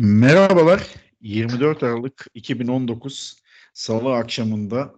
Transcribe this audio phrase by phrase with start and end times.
[0.00, 0.86] Merhabalar.
[1.20, 3.36] 24 Aralık 2019
[3.74, 4.94] Salı akşamında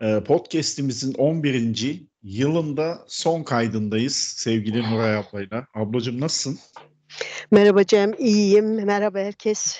[0.00, 2.02] e, podcast'imizin 11.
[2.22, 5.66] yılında son kaydındayız sevgili Nuray ablayla.
[5.74, 6.58] Ablacığım nasılsın?
[7.50, 8.84] Merhaba Cem, iyiyim.
[8.84, 9.78] Merhaba herkes.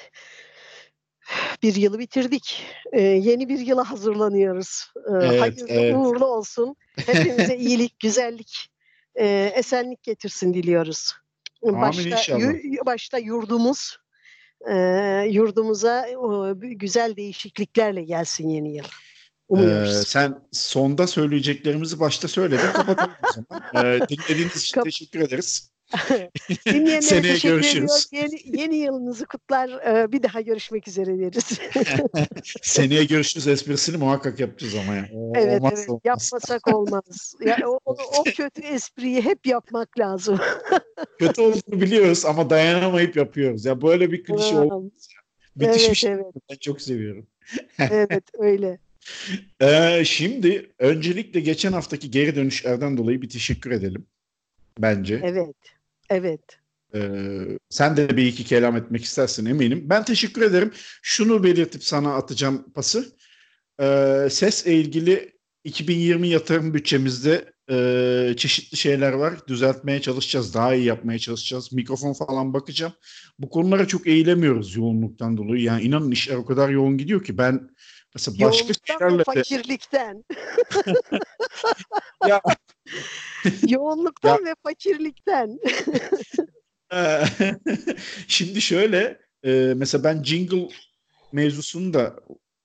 [1.62, 2.62] Bir yılı bitirdik.
[2.92, 4.92] Ee, yeni bir yıla hazırlanıyoruz.
[4.96, 5.94] Ee, Evet, hayırlı evet.
[5.96, 6.76] uğurlu olsun.
[7.06, 8.68] Hepimize iyilik, güzellik,
[9.20, 11.12] e, esenlik getirsin diliyoruz.
[11.66, 12.40] Amin başta, inşallah.
[12.40, 13.96] yu- başta yurdumuz,
[14.70, 14.74] e,
[15.30, 18.84] yurdumuza o, güzel değişikliklerle gelsin yeni yıl.
[18.84, 18.88] Ee,
[19.48, 20.08] Umuyoruz.
[20.08, 22.72] sen sonda söyleyeceklerimizi başta söyledin.
[22.72, 23.62] Kapatalım o zaman.
[23.74, 25.70] Ee, dinlediğiniz için Kap- teşekkür ederiz.
[26.66, 28.06] Dinleyenlere seneye teşekkür görüşürüz.
[28.12, 28.22] ediyor.
[28.44, 29.68] Yeni, yeni yılınızı kutlar.
[29.68, 31.60] e, bir daha görüşmek üzere deriz.
[32.62, 35.08] Seneye görüşürüz esprisini muhakkak yapacağız ama ya.
[35.14, 36.00] O- Evet olmazsa evet olmaz.
[36.04, 37.34] yapmasak olmaz.
[37.46, 40.38] Ya o, o, o kötü espriyi hep yapmak lazım.
[41.18, 43.64] Kötü olduğunu biliyoruz ama dayanamayıp yapıyoruz.
[43.64, 45.08] Ya böyle bir klişe olmaz.
[45.56, 46.12] Müthiş bir evet şey.
[46.12, 47.26] evet Ben çok seviyorum.
[47.78, 48.78] evet öyle.
[49.62, 54.06] Ee, şimdi öncelikle geçen haftaki geri dönüşlerden dolayı bir teşekkür edelim.
[54.78, 55.20] Bence.
[55.24, 55.56] Evet.
[56.10, 56.58] Evet.
[56.94, 57.00] Ee,
[57.70, 59.82] sen de bir iki kelam etmek istersin eminim.
[59.84, 60.72] Ben teşekkür ederim.
[61.02, 63.16] Şunu belirtip sana atacağım pası.
[63.80, 65.32] Ee, sesle ilgili
[65.64, 69.34] 2020 yatırım bütçemizde e, çeşitli şeyler var.
[69.46, 70.54] Düzeltmeye çalışacağız.
[70.54, 71.72] Daha iyi yapmaya çalışacağız.
[71.72, 72.92] Mikrofon falan bakacağım.
[73.38, 75.62] Bu konulara çok eğilemiyoruz yoğunluktan dolayı.
[75.62, 77.70] Yani inanın işler o kadar yoğun gidiyor ki ben
[78.14, 80.24] mesela başka Yoğunluktan şeylerle de fakirlikten.
[82.28, 82.40] Ya.
[83.68, 85.58] Yoğunluktan ve fakirlikten.
[86.92, 87.24] Ee,
[88.28, 90.68] Şimdi şöyle e, mesela ben jingle
[91.32, 92.16] mevzusunu da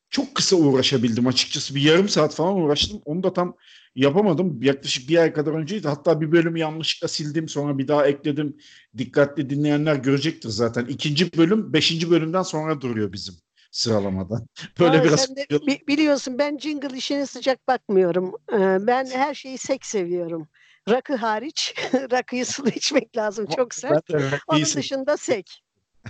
[0.09, 1.75] çok kısa uğraşabildim açıkçası.
[1.75, 3.01] Bir yarım saat falan uğraştım.
[3.05, 3.55] Onu da tam
[3.95, 4.61] yapamadım.
[4.61, 5.87] Yaklaşık bir ay kadar önceydi.
[5.87, 7.49] Hatta bir bölümü yanlışlıkla sildim.
[7.49, 8.57] Sonra bir daha ekledim.
[8.97, 10.85] Dikkatli dinleyenler görecektir zaten.
[10.85, 13.35] İkinci bölüm beşinci bölümden sonra duruyor bizim
[13.71, 14.45] sıralamada.
[14.79, 18.33] Böyle Aa, biraz de bi- biliyorsun ben jingle işine sıcak bakmıyorum.
[18.53, 20.47] Ee, ben her şeyi sek seviyorum.
[20.89, 21.75] Rakı hariç.
[22.11, 24.09] Rakıyı sulu içmek lazım çok sert.
[24.13, 25.63] Ben Onun dışında sek.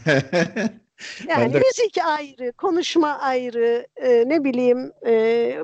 [1.28, 5.12] Ben Yani de- müzik ayrı, konuşma ayrı, e, ne bileyim e,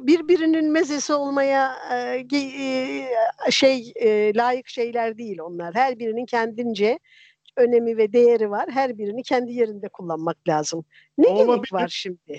[0.01, 2.25] birbirinin mezesi olmaya e,
[3.47, 5.75] e, şey e, layık şeyler değil onlar.
[5.75, 6.99] Her birinin kendince
[7.57, 8.65] önemi ve değeri var.
[8.71, 10.85] Her birini kendi yerinde kullanmak lazım.
[11.17, 11.47] Ne Olabilir.
[11.47, 12.37] gerek var şimdi?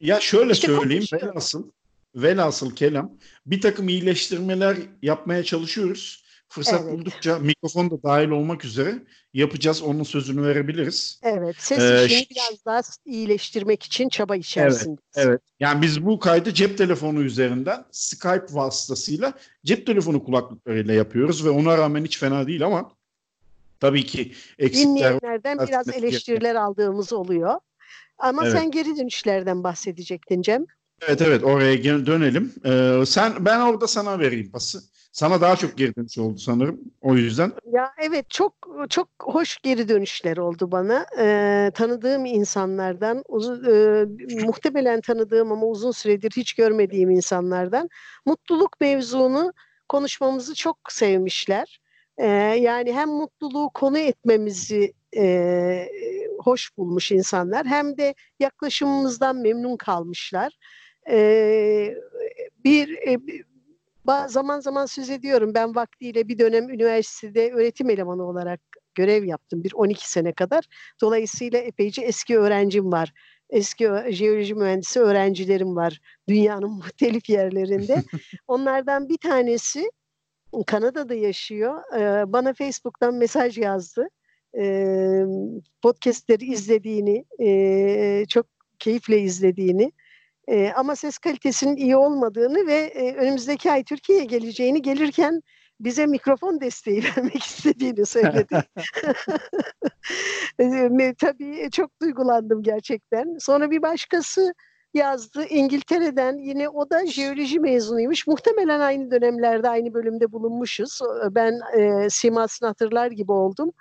[0.00, 1.28] Ya şöyle İşte söyleyeyim konuşuyoruz.
[1.28, 1.70] velhasıl,
[2.14, 3.10] velhasıl kelam
[3.46, 6.22] bir takım iyileştirmeler yapmaya çalışıyoruz.
[6.48, 6.92] Fırsat Evet.
[6.92, 9.02] buldukça mikrofon da dahil olmak üzere
[9.34, 9.82] yapacağız.
[9.82, 11.20] Onun sözünü verebiliriz.
[11.22, 14.98] Evet, ses Ee, işini biraz daha iyileştirmek için çaba içerisindeyiz.
[15.16, 15.40] Evet.
[15.60, 19.32] Yani biz bu kaydı cep telefonu üzerinden Skype vasıtasıyla
[19.64, 22.92] cep telefonu kulaklıklarıyla yapıyoruz ve ona rağmen hiç fena değil ama
[23.80, 27.60] tabii ki eksikler Dinleyenlerden biraz eleştiriler aldığımız oluyor.
[28.18, 28.52] Ama Evet.
[28.52, 30.66] sen geri dönüşlerden bahsedecektin Cem.
[31.08, 32.52] Evet evet oraya dönelim.
[32.64, 34.78] Ee, sen ben orada sana vereyim pası.
[35.12, 36.80] Sana daha çok geri dönüş oldu sanırım.
[37.00, 38.54] O yüzden Ya evet çok
[38.90, 41.06] çok hoş geri dönüşler oldu bana.
[41.18, 44.04] Ee, tanıdığım insanlardan, uzun, e,
[44.44, 47.88] muhtemelen tanıdığım ama uzun süredir hiç görmediğim insanlardan
[48.26, 49.52] mutluluk mevzunu
[49.88, 51.80] konuşmamızı çok sevmişler.
[52.18, 52.26] Ee,
[52.60, 55.88] yani hem mutluluğu konu etmemizi e,
[56.38, 60.58] hoş bulmuş insanlar hem de yaklaşımımızdan memnun kalmışlar.
[61.10, 61.94] Ee,
[62.64, 63.18] bir e,
[64.28, 65.54] zaman zaman söz ediyorum.
[65.54, 68.60] Ben vaktiyle bir dönem üniversitede öğretim elemanı olarak
[68.94, 69.64] görev yaptım.
[69.64, 70.64] Bir 12 sene kadar.
[71.00, 73.12] Dolayısıyla epeyce eski öğrencim var.
[73.50, 78.02] Eski jeoloji mühendisi öğrencilerim var dünyanın muhtelif yerlerinde.
[78.48, 79.90] Onlardan bir tanesi
[80.66, 81.82] Kanada'da yaşıyor.
[81.96, 84.08] Ee, Bana Facebook'tan mesaj yazdı.
[84.58, 85.24] Ee,
[85.82, 88.46] Podcast'leri izlediğini, e, çok
[88.78, 89.92] keyifle izlediğini
[90.48, 95.42] e, ama ses kalitesinin iyi olmadığını ve e, önümüzdeki ay Türkiye'ye geleceğini gelirken
[95.80, 98.64] bize mikrofon desteği vermek istediğini söyledi.
[100.58, 103.36] E, Tabii çok duygulandım gerçekten.
[103.38, 104.54] Sonra bir başkası
[104.94, 108.26] yazdı İngiltere'den yine o da jeoloji mezunuymuş.
[108.26, 111.00] Muhtemelen aynı dönemlerde aynı bölümde bulunmuşuz.
[111.30, 113.72] Ben e, simasını hatırlar gibi oldum.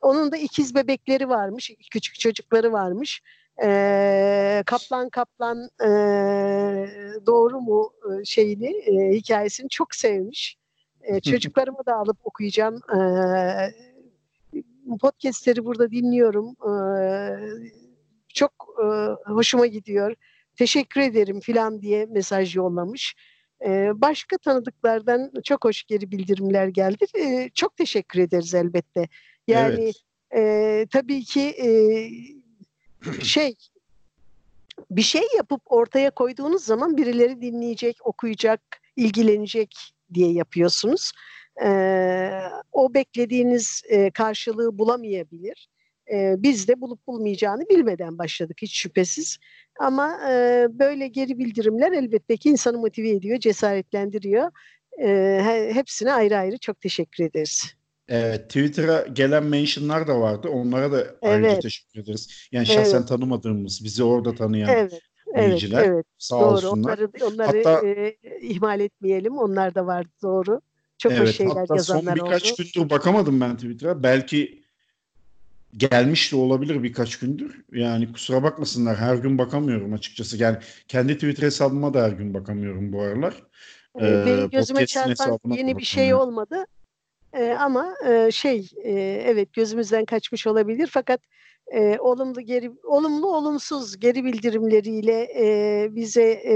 [0.00, 3.22] Onun da ikiz bebekleri varmış, küçük çocukları varmış.
[3.62, 5.88] Ee, kaplan kaplan e,
[7.26, 10.56] doğru mu e, şeyini e, hikayesini çok sevmiş.
[11.02, 12.80] E, çocuklarımı da alıp okuyacağım.
[12.96, 13.00] E,
[15.00, 16.56] podcastleri burada dinliyorum.
[16.70, 16.74] E,
[18.28, 18.52] çok
[18.82, 18.86] e,
[19.32, 20.14] hoşuma gidiyor.
[20.56, 23.14] Teşekkür ederim filan diye mesaj yollamış.
[23.66, 27.06] E, başka tanıdıklardan çok hoş geri bildirimler geldi.
[27.18, 29.08] E, çok teşekkür ederiz elbette.
[29.46, 29.92] Yani
[30.32, 30.84] Evet.
[30.84, 31.68] e, tabii ki e,
[33.22, 33.54] şey
[34.90, 38.60] bir şey yapıp ortaya koyduğunuz zaman birileri dinleyecek, okuyacak,
[38.96, 39.76] ilgilenecek
[40.14, 41.12] diye yapıyorsunuz.
[41.64, 42.30] Ee,
[42.72, 45.68] o beklediğiniz e, karşılığı bulamayabilir.
[46.12, 49.38] Ee, biz de bulup bulmayacağını bilmeden başladık hiç şüphesiz.
[49.80, 54.50] Ama e, böyle geri bildirimler elbette ki insanı motive ediyor, cesaretlendiriyor.
[55.02, 57.74] E, hepsine ayrı ayrı çok teşekkür ederiz.
[58.08, 60.48] Evet, Twitter'a gelen mentionlar da vardı.
[60.48, 61.16] Onlara da evet.
[61.22, 62.48] ayrıca teşekkür ederiz.
[62.52, 63.08] Yani şahsen evet.
[63.08, 65.00] tanımadığımız, bizi orada tanıyan evet.
[65.36, 65.78] dinleyiciler.
[65.78, 66.06] Evet, evet.
[66.18, 66.46] Sağ doğru.
[66.46, 66.98] olsunlar.
[66.98, 69.38] Onları, onları Hatta, e, ihmal etmeyelim.
[69.38, 70.60] Onlar da vardı doğru.
[70.98, 72.62] Çok evet, hoş şeyler hatta yazanlar son birkaç oldu.
[72.74, 74.02] gündür bakamadım ben Twitter'a.
[74.02, 74.64] Belki
[75.76, 77.64] gelmiş de olabilir birkaç gündür.
[77.72, 80.36] Yani kusura bakmasınlar her gün bakamıyorum açıkçası.
[80.36, 80.58] Yani
[80.88, 83.34] kendi Twitter hesabıma da her gün bakamıyorum bu aralar.
[84.00, 86.66] Ee, Benim gözüme çarpan yeni bir şey olmadı.
[87.36, 88.90] Ee, ama e, şey e,
[89.26, 91.20] evet gözümüzden kaçmış olabilir fakat
[91.72, 96.54] e, olumlu geri olumlu olumsuz geri bildirimleriyle e, bize e,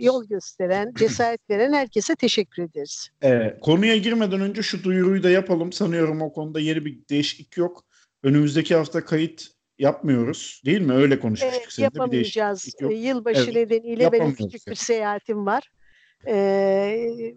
[0.00, 3.08] yol gösteren, cesaret veren herkese teşekkür ederiz.
[3.22, 5.72] Evet, konuya girmeden önce şu duyuruyu da yapalım.
[5.72, 7.84] Sanıyorum o konuda yeni bir değişiklik yok.
[8.22, 9.46] Önümüzdeki hafta kayıt
[9.78, 10.92] yapmıyoruz değil mi?
[10.92, 11.62] Öyle konuşmuştuk.
[11.62, 12.74] Evet, yapamayacağız.
[12.90, 15.70] Yılbaşı evet, nedeniyle benim küçük bir seyahatim var.
[16.26, 17.34] Ee,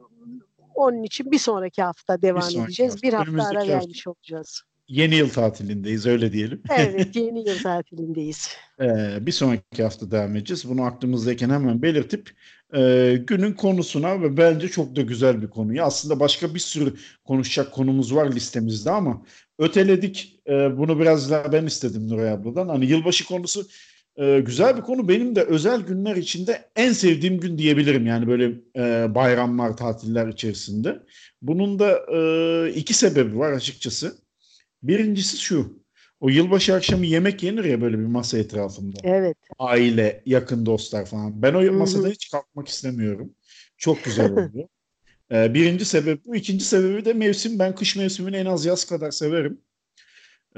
[0.80, 2.94] onun için bir sonraki hafta devam bir edeceğiz.
[2.94, 3.08] Hafta.
[3.08, 4.62] Bir hafta ara vermiş olacağız.
[4.88, 6.64] Yeni yıl tatilindeyiz öyle diyelim.
[6.78, 8.50] Evet yeni yıl tatilindeyiz.
[8.82, 10.70] ee, bir sonraki hafta devam edeceğiz.
[10.70, 12.32] Bunu aklımızdayken hemen belirtip
[12.76, 15.84] e, günün konusuna ve bence çok da güzel bir konuyu.
[15.84, 16.94] Aslında başka bir sürü
[17.26, 19.26] konuşacak konumuz var listemizde ama
[19.60, 20.42] öteledik.
[20.48, 22.68] E, bunu biraz daha ben istedim Nuray abladan.
[22.68, 23.68] Hani yılbaşı konusu
[24.20, 25.10] e, güzel bir konu.
[25.10, 28.06] Benim de özel günler içinde en sevdiğim gün diyebilirim.
[28.06, 31.00] Yani böyle e, bayramlar, tatiller içerisinde.
[31.42, 34.18] Bunun da e, iki sebebi var açıkçası.
[34.84, 35.80] Birincisi şu.
[36.20, 38.98] O yılbaşı akşamı yemek yenir ya böyle bir masa etrafında.
[39.04, 39.38] Evet.
[39.60, 41.42] Aile, yakın dostlar falan.
[41.42, 42.12] Ben o masada Hı-hı.
[42.12, 43.34] hiç kalkmak istemiyorum.
[43.78, 44.68] Çok güzel oluyor.
[45.32, 46.36] ee, birinci sebep bu.
[46.36, 47.60] İkinci sebebi de mevsim.
[47.60, 49.62] Ben kış mevsimini en az yaz kadar severim.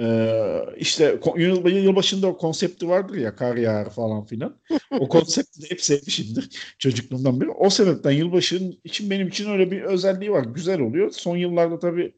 [0.01, 4.59] Ee, işte yıl, yılbaşında o konsepti vardır ya kar yağar falan filan.
[4.99, 7.49] O konsepti de hep sevmişimdir çocukluğumdan beri.
[7.49, 10.43] O sebepten yılbaşının için benim için öyle bir özelliği var.
[10.43, 11.11] Güzel oluyor.
[11.11, 12.13] Son yıllarda tabii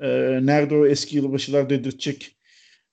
[0.00, 0.08] e,
[0.42, 2.36] nerede o eski yılbaşılar dedirtecek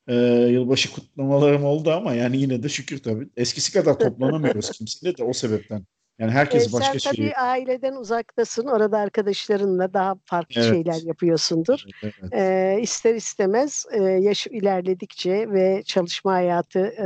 [0.08, 0.16] e,
[0.52, 3.30] yılbaşı kutlamalarım oldu ama yani yine de şükür tabii.
[3.38, 5.86] Eskisi kadar toplanamıyoruz kimseyle de o sebepten.
[6.24, 7.00] Yani herkes ee, başka şey.
[7.00, 8.68] Sen tabii aileden uzaktasın.
[8.68, 10.74] Orada arkadaşlarınla daha farklı evet.
[10.74, 11.84] şeyler yapıyorsundur.
[12.04, 12.14] Evet.
[12.34, 17.06] Ee, ister istemez e, yaş ilerledikçe ve çalışma hayatı e,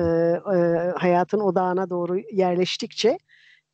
[0.58, 3.18] e, hayatın odağına doğru yerleştikçe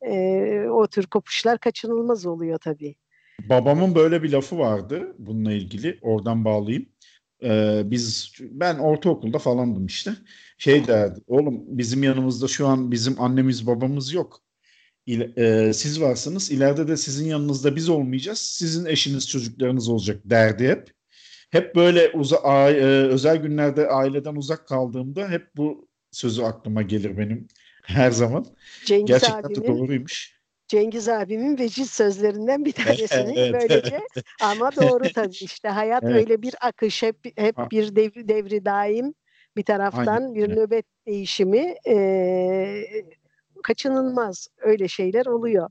[0.02, 2.94] e, o tür kopuşlar kaçınılmaz oluyor tabii.
[3.48, 5.98] Babamın böyle bir lafı vardı bununla ilgili.
[6.02, 6.86] Oradan bağlayayım.
[7.42, 10.14] Ee, biz ben ortaokulda falandım işte.
[10.58, 11.20] Şey derdi.
[11.26, 14.43] Oğlum bizim yanımızda şu an bizim annemiz babamız yok
[15.06, 16.50] İle, e, siz varsınız.
[16.50, 18.38] İleride de sizin yanınızda biz olmayacağız.
[18.38, 20.90] Sizin eşiniz, çocuklarınız olacak derdi hep.
[21.50, 27.18] Hep böyle uza, a, e, özel günlerde aileden uzak kaldığımda hep bu sözü aklıma gelir
[27.18, 27.48] benim
[27.82, 28.46] her zaman.
[28.86, 30.40] Cengiz Gerçekten abimin, de doğruymuş.
[30.68, 34.00] Cengiz abimin veciz sözlerinden bir tanesini evet, böylece
[34.42, 36.14] ama doğru tabii işte hayat evet.
[36.16, 39.14] öyle bir akış hep hep bir devri, devri daim
[39.56, 40.34] bir taraftan Aynen.
[40.34, 41.94] bir nöbet değişimi e,
[43.64, 45.70] kaçınılmaz öyle şeyler oluyor.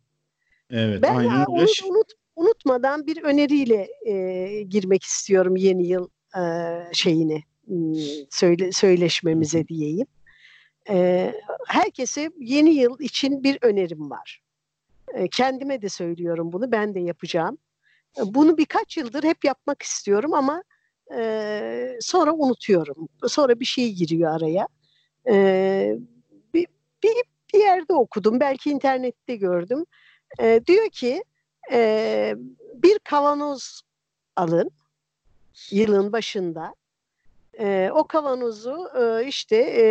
[0.69, 6.07] Evet, ben aynen onu unut, unutmadan bir öneriyle e, girmek istiyorum yeni yıl
[6.37, 6.43] e,
[6.93, 7.43] şeyini
[8.29, 10.07] söyle, söyleşmemize diyeyim.
[10.89, 11.33] E,
[11.67, 14.41] herkese yeni yıl için bir önerim var.
[15.13, 17.57] E, kendime de söylüyorum bunu, ben de yapacağım.
[18.17, 20.63] E, bunu birkaç yıldır hep yapmak istiyorum ama
[21.17, 23.09] e, sonra unutuyorum.
[23.27, 24.67] Sonra bir şey giriyor araya.
[25.29, 25.97] E,
[26.53, 26.67] bir,
[27.03, 29.85] bir, bir yerde okudum, belki internette gördüm.
[30.39, 31.23] E, diyor ki
[31.71, 32.35] e,
[32.75, 33.81] bir kavanoz
[34.35, 34.71] alın
[35.71, 36.75] yılın başında.
[37.59, 39.85] E, o kavanozu e, işte e,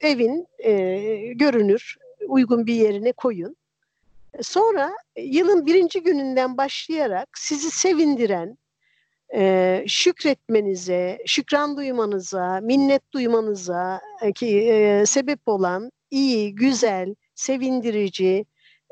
[0.00, 0.72] evin e,
[1.32, 1.96] görünür
[2.28, 3.56] uygun bir yerine koyun.
[4.42, 8.58] Sonra yılın birinci gününden başlayarak sizi sevindiren,
[9.34, 18.46] e, şükretmenize, şükran duymanıza, minnet duymanıza e, ki e, sebep olan iyi, güzel, sevindirici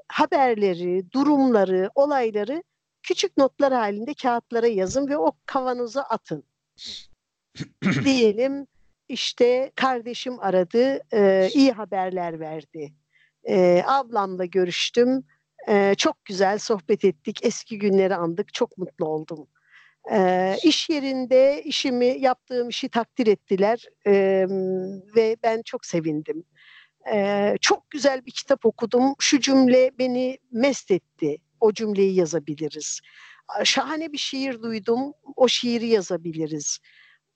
[0.08, 2.62] haberleri, durumları, olayları
[3.02, 6.44] küçük notlar halinde kağıtlara yazın ve o kavanoza atın.
[8.04, 8.66] Diyelim
[9.08, 12.94] işte kardeşim aradı, e, iyi haberler verdi.
[13.48, 15.24] E, ablamla görüştüm,
[15.68, 19.46] e, çok güzel sohbet ettik, eski günleri andık, çok mutlu oldum.
[20.12, 24.46] E, iş yerinde işimi, yaptığım işi takdir ettiler e,
[25.16, 26.44] ve ben çok sevindim.
[27.12, 29.14] E, çok güzel bir kitap okudum.
[29.18, 31.36] Şu cümle beni mest etti.
[31.60, 33.00] O cümleyi yazabiliriz.
[33.64, 35.12] Şahane bir şiir duydum.
[35.36, 36.78] O şiiri yazabiliriz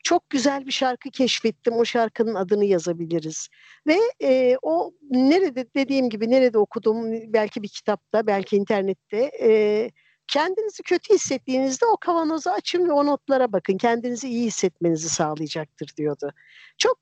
[0.05, 1.75] çok güzel bir şarkı keşfettim.
[1.75, 3.49] O şarkının adını yazabiliriz.
[3.87, 9.91] Ve e, o nerede dediğim gibi nerede okudum belki bir kitapta belki internette e,
[10.29, 13.79] kendinizi kötü hissettiğinizde o kavanozu açın ve o notlara bakın.
[13.79, 16.33] Kendinizi iyi hissetmenizi sağlayacaktır diyordu.
[16.79, 16.99] Çok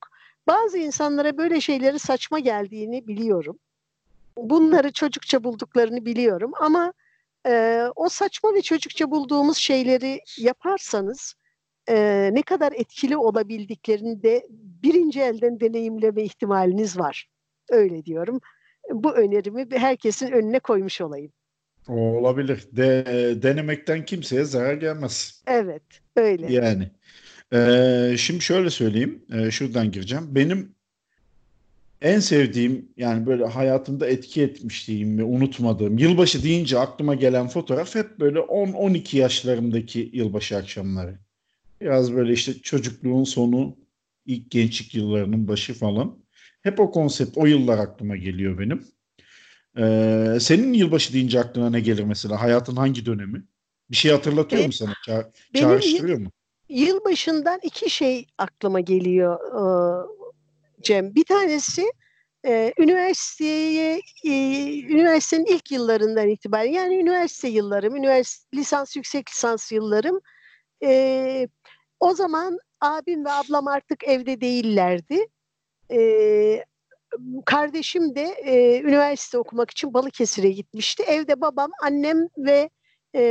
[0.47, 3.59] bazı insanlara böyle şeyleri saçma geldiğini biliyorum.
[4.37, 6.93] Bunları çocukça bulduklarını biliyorum ama
[7.47, 11.35] e, o saçma ve çocukça bulduğumuz şeyleri yaparsanız
[11.89, 14.47] e, ne kadar etkili olabildiklerini de
[14.83, 17.29] birinci elden deneyimleme ihtimaliniz var.
[17.71, 18.41] Öyle diyorum.
[18.91, 21.33] Bu önerimi herkesin önüne koymuş olayım.
[21.89, 22.69] O olabilir.
[22.73, 23.05] De,
[23.43, 25.43] denemekten kimseye zarar gelmez.
[25.47, 25.83] Evet,
[26.17, 26.53] öyle.
[26.53, 26.91] Yani.
[27.53, 29.25] Ee, şimdi şöyle söyleyeyim.
[29.33, 30.35] Ee, şuradan gireceğim.
[30.35, 30.75] Benim
[32.03, 38.21] en sevdiğim yani böyle hayatımda etki etmişliğim ve unutmadığım yılbaşı deyince aklıma gelen fotoğraf hep
[38.21, 41.19] böyle 10-12 yaşlarımdaki yılbaşı akşamları.
[41.81, 43.77] Biraz böyle işte çocukluğun sonu,
[44.27, 46.19] ilk gençlik yıllarının başı falan.
[46.63, 48.85] Hep o konsept, o yıllar aklıma geliyor benim.
[49.79, 52.41] Ee, senin yılbaşı deyince aklına ne gelir mesela?
[52.41, 53.45] Hayatın hangi dönemi?
[53.91, 54.93] Bir şey hatırlatıyor benim, mu sana?
[55.07, 56.33] Ça benim çağrıştırıyor mu?
[56.69, 59.39] Yılbaşından iki şey aklıma geliyor
[60.83, 61.15] Cem.
[61.15, 61.93] Bir tanesi
[62.47, 64.31] e, üniversiteye e,
[64.81, 70.21] üniversitenin ilk yıllarından itibaren yani üniversite yıllarım, üniversite lisans yüksek lisans yıllarım
[70.83, 71.49] e,
[72.01, 75.27] o zaman abim ve ablam artık evde değillerdi.
[75.91, 76.65] E,
[77.47, 81.03] kardeşim de e, üniversite okumak için Balıkesir'e gitmişti.
[81.03, 82.71] Evde babam, annem ve
[83.17, 83.23] e,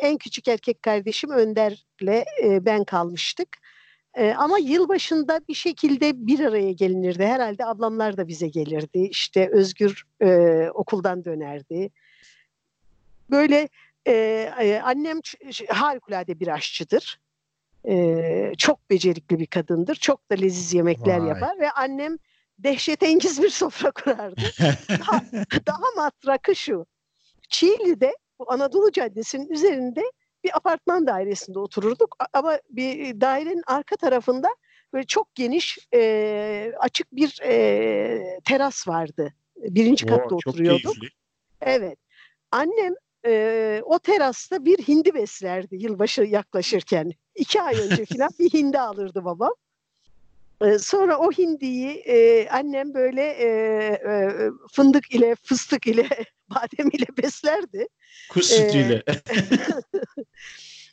[0.00, 3.48] en küçük erkek kardeşim Önder'le e, ben kalmıştık.
[4.14, 7.26] E, ama yılbaşında bir şekilde bir araya gelinirdi.
[7.26, 8.98] Herhalde ablamlar da bize gelirdi.
[9.10, 11.90] İşte Özgür e, okuldan dönerdi.
[13.30, 13.68] Böyle
[14.06, 15.20] e, annem
[15.68, 17.20] harikulade bir aşçıdır.
[17.88, 19.94] E, çok becerikli bir kadındır.
[19.94, 21.28] Çok da leziz yemekler Vay.
[21.28, 22.16] yapar ve annem
[22.58, 24.40] dehşetengiz bir sofra kurardı.
[24.88, 25.22] daha,
[25.66, 26.86] daha matrakı şu.
[27.48, 30.02] Çiğli'de bu Anadolu Caddesi'nin üzerinde
[30.44, 34.48] bir apartman dairesinde otururduk ama bir dairenin arka tarafında
[34.92, 39.34] böyle çok geniş e, açık bir e, teras vardı.
[39.56, 40.94] Birinci katta Oo, oturuyorduk.
[41.60, 41.98] Evet.
[42.50, 42.94] Annem
[43.26, 47.12] e, o terasta bir hindi beslerdi yılbaşı yaklaşırken.
[47.34, 49.52] İki ay önce falan bir hindi alırdı babam.
[50.64, 54.30] E, sonra o hindiyi e, annem böyle e, e,
[54.72, 56.08] fındık ile, fıstık ile,
[56.54, 57.88] badem ile beslerdi.
[58.30, 59.02] Kuş sütüyle.
[59.06, 59.12] E,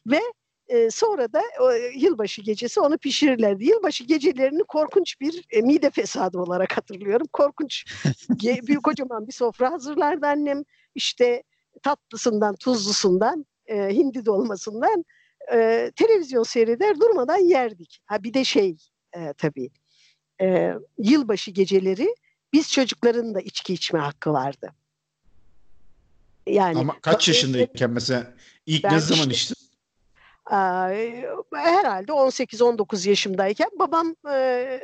[0.12, 0.22] ve
[0.68, 3.66] e, sonra da o, yılbaşı gecesi onu pişirirlerdi.
[3.66, 7.28] Yılbaşı gecelerini korkunç bir e, mide fesadı olarak hatırlıyorum.
[7.34, 7.86] Korkunç,
[8.68, 10.64] büyük kocaman bir sofra hazırlardı annem.
[10.96, 11.44] İşte
[11.84, 15.06] tatlısından, tuzlusundan, e, hindi dolmasından
[15.54, 18.00] e, televizyon seyreder durmadan yerdik.
[18.06, 18.78] Ha bir de şey
[19.18, 19.70] e, tabii
[20.42, 22.16] e, yılbaşı geceleri
[22.54, 24.74] biz çocukların da içki içme hakkı vardı.
[26.48, 28.34] Yani Ama kaç yaşındayken mesela
[28.66, 29.68] ilk ne zaman işte, içtin?
[31.54, 34.82] herhalde 18-19 yaşımdayken babam e,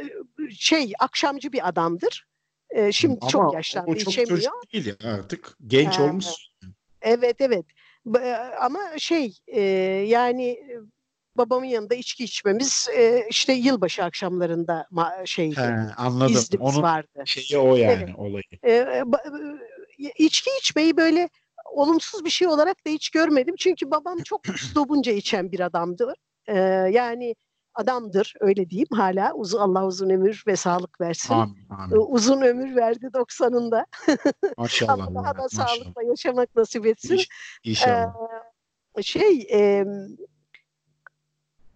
[0.52, 2.28] şey akşamcı bir adamdır.
[2.70, 4.38] E, şimdi Ama çok yaşlandı o çok içemiyor.
[4.38, 6.26] çocuk değil artık genç ee, olmuş.
[7.02, 7.66] Evet evet
[8.60, 9.62] ama şey e,
[10.08, 10.60] yani
[11.38, 15.56] babamın yanında içki içmemiz e, işte yılbaşı akşamlarında ma- şeydi.
[15.56, 16.44] He, anladım.
[16.60, 17.24] Onun vardı.
[17.26, 18.16] şeyi o yani evet.
[18.18, 18.44] olayı.
[18.66, 19.04] E,
[20.18, 21.30] içki içmeyi böyle
[21.74, 23.56] olumsuz bir şey olarak da hiç görmedim.
[23.60, 26.14] Çünkü babam çok üslubunca içen bir adamdı.
[26.48, 26.58] E,
[26.92, 27.36] yani
[27.76, 31.34] adamdır öyle diyeyim hala uzun Allah uzun ömür ve sağlık versin.
[31.34, 31.96] Amin, amin.
[32.10, 33.86] Uzun ömür verdi 90'ında.
[34.58, 34.94] Maşallah.
[34.94, 35.68] Ama daha da maşallah.
[35.68, 37.16] sağlıkla yaşamak nasip etsin.
[37.16, 37.30] İş,
[37.64, 38.14] inşallah.
[38.98, 39.86] Ee, şey e,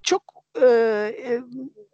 [0.04, 0.24] çok
[0.62, 1.42] e,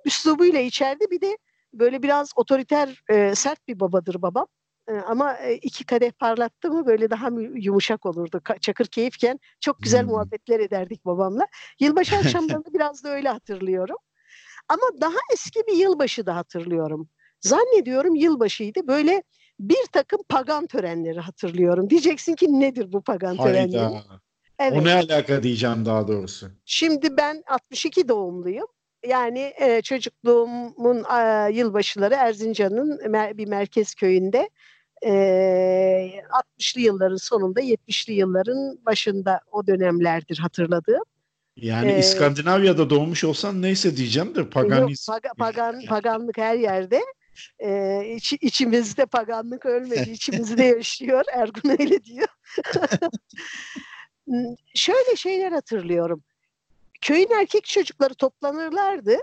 [0.06, 1.38] üslubuyla içerdi bir de
[1.74, 4.48] böyle biraz otoriter e, sert bir babadır babam.
[4.88, 8.42] E, ama iki kadeh parlattı mı böyle daha yumuşak olurdu.
[8.62, 10.10] Çakır keyifken çok güzel hmm.
[10.10, 11.48] muhabbetler ederdik babamla.
[11.80, 13.98] Yılbaşı akşamlarını biraz da öyle hatırlıyorum.
[14.70, 17.10] Ama daha eski bir yılbaşı da hatırlıyorum.
[17.42, 18.88] Zannediyorum yılbaşıydı.
[18.88, 19.24] Böyle
[19.60, 21.90] bir takım pagan törenleri hatırlıyorum.
[21.90, 23.44] Diyeceksin ki nedir bu pagan Hayda.
[23.44, 24.02] törenleri?
[24.60, 24.82] Evet.
[24.82, 26.52] O ne alaka diyeceğim daha doğrusu.
[26.66, 28.68] Şimdi ben 62 doğumluyum.
[29.08, 34.50] Yani e, çocukluğumun e, yılbaşıları Erzincan'ın mer- bir merkez köyünde
[35.06, 35.12] e,
[36.60, 41.04] 60'lı yılların sonunda 70'li yılların başında o dönemlerdir hatırladığım.
[41.56, 45.12] Yani ee, İskandinavya'da doğmuş olsan neyse diyeceğim de paganizm.
[45.12, 47.02] Yok, paga, pagan, paganlık her yerde.
[47.60, 50.10] Ee, iç, içimizde paganlık ölmedi.
[50.12, 51.24] içimizde yaşıyor.
[51.34, 52.28] Ergun öyle diyor.
[54.76, 56.24] Şöyle şeyler hatırlıyorum.
[57.02, 59.18] Köyün erkek çocukları toplanırlardı.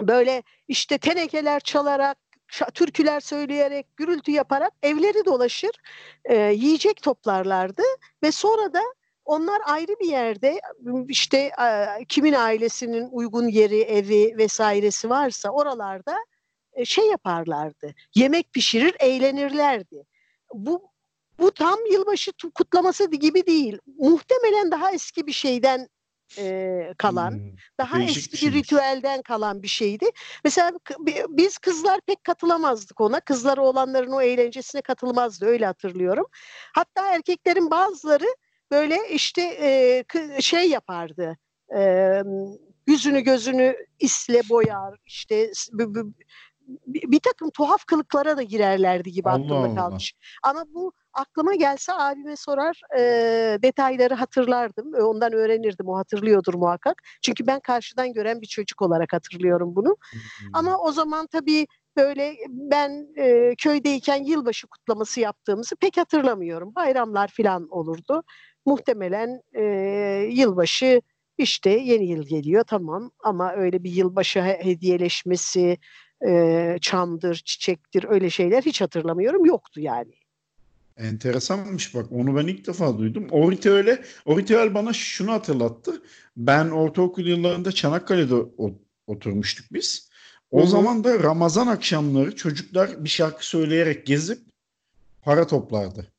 [0.00, 2.18] Böyle işte tenekeler çalarak,
[2.74, 5.70] türküler söyleyerek, gürültü yaparak evleri dolaşır,
[6.24, 7.82] e, yiyecek toplarlardı
[8.22, 8.80] ve sonra da
[9.24, 10.60] onlar ayrı bir yerde
[11.08, 16.16] işte e, kimin ailesinin uygun yeri, evi vesairesi varsa oralarda
[16.72, 17.94] e, şey yaparlardı.
[18.14, 20.04] Yemek pişirir, eğlenirlerdi.
[20.52, 20.94] Bu
[21.38, 23.78] bu tam yılbaşı kutlaması gibi değil.
[23.98, 25.88] Muhtemelen daha eski bir şeyden
[26.38, 30.04] e, kalan, hmm, daha eski bir, bir ritüelden kalan bir şeydi.
[30.44, 30.72] Mesela
[31.28, 33.20] biz kızlar pek katılamazdık ona.
[33.20, 36.26] Kızları olanların o eğlencesine katılmazdı öyle hatırlıyorum.
[36.74, 38.36] Hatta erkeklerin bazıları
[38.70, 40.04] böyle işte e,
[40.40, 41.36] şey yapardı.
[41.76, 42.22] E,
[42.86, 45.52] yüzünü gözünü isle boyar işte
[46.86, 49.74] bir, takım tuhaf kılıklara da girerlerdi gibi Allah aklımda Allah.
[49.74, 50.14] kalmış.
[50.42, 53.02] Ama bu aklıma gelse abime sorar e,
[53.62, 54.94] detayları hatırlardım.
[54.94, 55.88] Ondan öğrenirdim.
[55.88, 57.02] O hatırlıyordur muhakkak.
[57.22, 59.96] Çünkü ben karşıdan gören bir çocuk olarak hatırlıyorum bunu.
[60.10, 60.20] Hmm.
[60.52, 61.66] Ama o zaman tabii
[61.96, 66.74] böyle ben e, köydeyken yılbaşı kutlaması yaptığımızı pek hatırlamıyorum.
[66.74, 68.22] Bayramlar falan olurdu.
[68.66, 69.62] Muhtemelen e,
[70.30, 71.00] yılbaşı
[71.38, 75.78] işte yeni yıl geliyor tamam ama öyle bir yılbaşı hediyeleşmesi,
[76.28, 79.44] e, çamdır, çiçektir öyle şeyler hiç hatırlamıyorum.
[79.44, 80.23] Yoktu yani.
[80.96, 83.26] Enteresanmış bak onu ben ilk defa duydum.
[83.30, 86.02] O ritüele, o ritüel bana şunu hatırlattı.
[86.36, 88.34] Ben ortaokul yıllarında Çanakkale'de
[89.06, 90.10] oturmuştuk biz.
[90.50, 90.68] O Hı-hı.
[90.68, 94.38] zaman da Ramazan akşamları çocuklar bir şarkı söyleyerek gezip
[95.22, 96.13] para toplardı.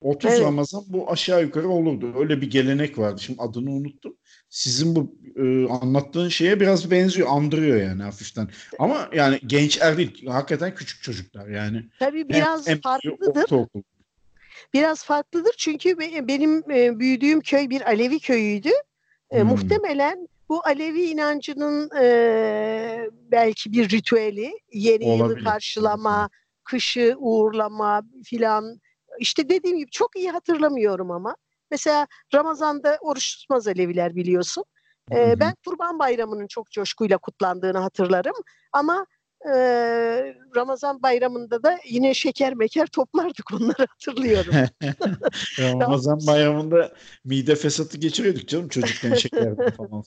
[0.00, 0.40] 30 evet.
[0.40, 2.14] Ramazan bu aşağı yukarı olurdu.
[2.18, 3.20] Öyle bir gelenek vardı.
[3.20, 4.16] Şimdi adını unuttum.
[4.48, 8.48] Sizin bu e, anlattığın şeye biraz benziyor, andırıyor yani hafiften.
[8.78, 11.84] Ama yani gençler değil, hakikaten küçük çocuklar yani.
[11.98, 13.42] Tabii biraz hem, farklıdır.
[13.42, 13.82] Ortaokul.
[14.74, 18.70] Biraz farklıdır çünkü benim e, büyüdüğüm köy bir Alevi köyüydü.
[19.30, 19.48] E, hmm.
[19.48, 25.36] Muhtemelen bu Alevi inancının e, belki bir ritüeli, yeni Olabilir.
[25.36, 26.30] yılı karşılama,
[26.64, 28.80] kışı uğurlama filan
[29.18, 31.36] işte dediğim gibi çok iyi hatırlamıyorum ama.
[31.70, 34.64] Mesela Ramazan'da oruç tutmaz Aleviler biliyorsun.
[35.12, 38.34] Ee, ben Kurban Bayramı'nın çok coşkuyla kutlandığını hatırlarım.
[38.72, 39.06] Ama
[39.44, 39.54] e,
[40.56, 44.54] Ramazan Bayramı'nda da yine şeker meker toplardık onları hatırlıyorum.
[45.58, 46.92] Ramazan Bayramı'nda
[47.24, 50.04] mide fesatı geçiriyorduk canım çocukken şeker falan.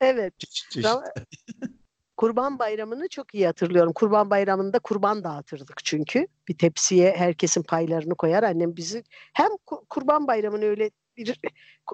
[0.00, 0.38] Evet.
[0.38, 0.90] Çeşit çeşit.
[2.16, 3.92] Kurban Bayramı'nı çok iyi hatırlıyorum.
[3.92, 6.26] Kurban Bayramı'nda kurban dağıtırdık çünkü.
[6.48, 8.42] Bir tepsiye herkesin paylarını koyar.
[8.42, 9.48] Annem bizi hem
[9.88, 11.40] Kurban Bayramı'nı öyle bir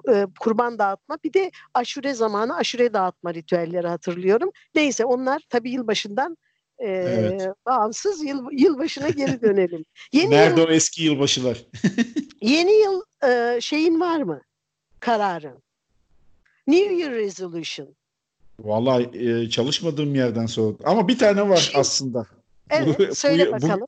[0.09, 4.51] e, kurban dağıtma bir de aşure zamanı aşure dağıtma ritüelleri hatırlıyorum.
[4.75, 6.37] Neyse onlar tabii yılbaşından
[6.77, 7.47] e, evet.
[7.65, 9.85] bağımsız yıl, yılbaşına geri dönelim.
[10.11, 11.65] Yeni Nerede yıl, o eski yılbaşılar?
[12.41, 14.41] yeni yıl e, şeyin var mı?
[14.99, 15.63] Kararın.
[16.67, 17.95] New Year Resolution.
[18.59, 20.77] Vallahi e, çalışmadığım yerden sonra.
[20.83, 22.25] Ama bir tane var aslında.
[22.69, 23.81] Evet, bu, söyle bu, bakalım.
[23.81, 23.87] Bu,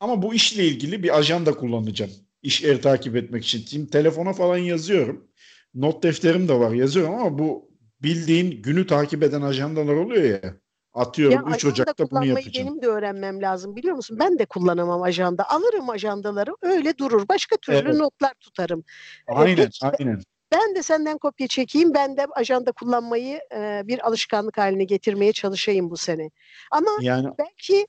[0.00, 2.10] ama bu işle ilgili bir ajanda kullanacağım.
[2.42, 3.64] İşleri takip etmek için.
[3.66, 5.28] Şimdi telefona falan yazıyorum.
[5.74, 7.70] Not defterim de var yazıyorum ama bu
[8.02, 10.54] bildiğin günü takip eden ajandalar oluyor ya.
[10.94, 12.68] Atıyorum ya 3 Ocak'ta bunu yapacağım.
[12.68, 14.18] Benim de öğrenmem lazım biliyor musun?
[14.20, 15.50] Ben de kullanamam ajanda.
[15.50, 17.28] Alırım ajandaları öyle durur.
[17.28, 17.94] Başka türlü evet.
[17.94, 18.84] notlar tutarım.
[19.26, 20.22] Aynen Peki, aynen.
[20.52, 21.94] Ben de senden kopya çekeyim.
[21.94, 26.30] Ben de ajanda kullanmayı e, bir alışkanlık haline getirmeye çalışayım bu sene.
[26.70, 27.28] Ama yani...
[27.38, 27.86] belki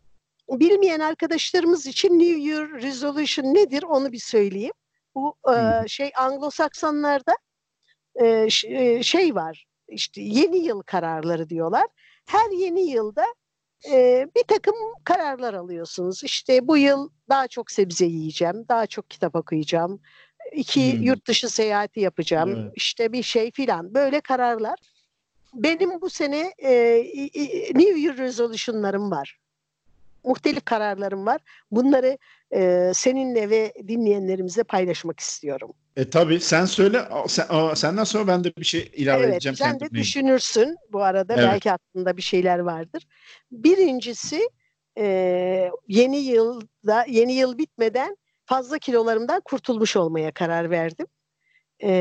[0.50, 4.74] bilmeyen arkadaşlarımız için New Year Resolution nedir onu bir söyleyeyim.
[5.16, 7.36] Bu e, şey Anglo-Saksonlarda
[8.16, 8.50] e,
[9.04, 9.66] şey var.
[9.88, 11.86] İşte yeni yıl kararları diyorlar.
[12.26, 13.26] Her yeni yılda
[13.92, 16.24] e, bir takım kararlar alıyorsunuz.
[16.24, 20.02] İşte bu yıl daha çok sebze yiyeceğim, daha çok kitap okuyacağım,
[20.52, 21.02] iki hmm.
[21.02, 22.72] yurt dışı seyahati yapacağım evet.
[22.76, 24.80] işte bir şey filan böyle kararlar.
[25.54, 26.72] Benim bu sene e,
[27.76, 29.38] New Year resolution'larım var.
[30.24, 31.42] Muhtelif kararlarım var.
[31.72, 32.18] Bunları
[32.54, 35.74] e, seninle ve dinleyenlerimizle paylaşmak istiyorum.
[35.96, 39.56] E tabi sen söyle sen, senden sonra ben de bir şey ilave evet, edeceğim.
[39.56, 41.46] Sen de düşünürsün bu arada evet.
[41.52, 43.08] belki aklında bir şeyler vardır.
[43.52, 44.50] Birincisi
[44.98, 51.08] e, yeni yılda yeni yıl bitmeden fazla kilolarımdan kurtulmuş olmaya karar verdim.
[51.80, 51.92] E,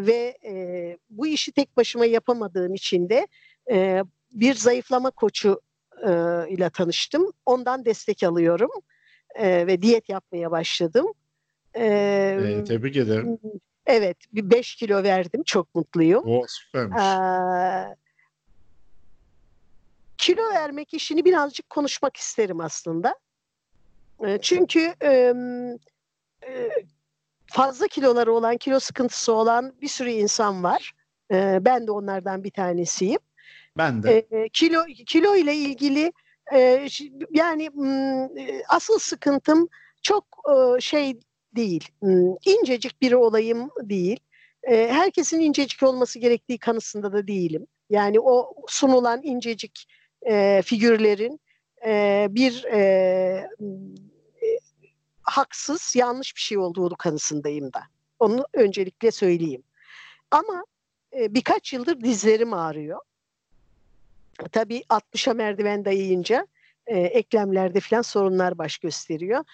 [0.00, 3.28] ve e, bu işi tek başıma yapamadığım için de
[3.70, 5.60] e, bir zayıflama koçu
[6.02, 6.10] e,
[6.48, 7.32] ile tanıştım.
[7.46, 8.70] Ondan destek alıyorum
[9.34, 11.06] e, ve diyet yapmaya başladım.
[11.74, 11.86] E,
[12.42, 13.38] ee, tebrik ederim.
[13.86, 15.42] Evet, bir 5 kilo verdim.
[15.42, 16.22] Çok mutluyum.
[16.26, 17.02] O süpermiş.
[17.02, 17.96] Ee,
[20.18, 23.14] kilo vermek işini birazcık konuşmak isterim aslında.
[24.40, 25.34] Çünkü e, e,
[27.46, 30.92] fazla kiloları olan, kilo sıkıntısı olan bir sürü insan var.
[31.32, 33.20] Ee, ben de onlardan bir tanesiyim.
[33.78, 34.26] Ben de.
[34.30, 36.12] Ee, kilo kilo ile ilgili
[36.52, 36.88] e,
[37.30, 37.88] yani m,
[38.38, 39.68] e, asıl sıkıntım
[40.02, 41.20] çok e, şey
[41.56, 44.20] değil, m, incecik biri olayım değil.
[44.62, 47.66] E, herkesin incecik olması gerektiği kanısında da değilim.
[47.90, 49.86] Yani o sunulan incecik
[50.26, 51.40] e, figürlerin
[51.86, 53.48] e, bir e, e,
[55.24, 57.82] haksız, yanlış bir şey olduğunu kanısındayım da.
[58.18, 59.62] Onu öncelikle söyleyeyim.
[60.30, 60.64] Ama
[61.18, 63.00] e, birkaç yıldır dizlerim ağrıyor.
[64.52, 66.46] Tabii 60'a merdiven dayayınca
[66.86, 69.44] e, eklemlerde falan sorunlar baş gösteriyor.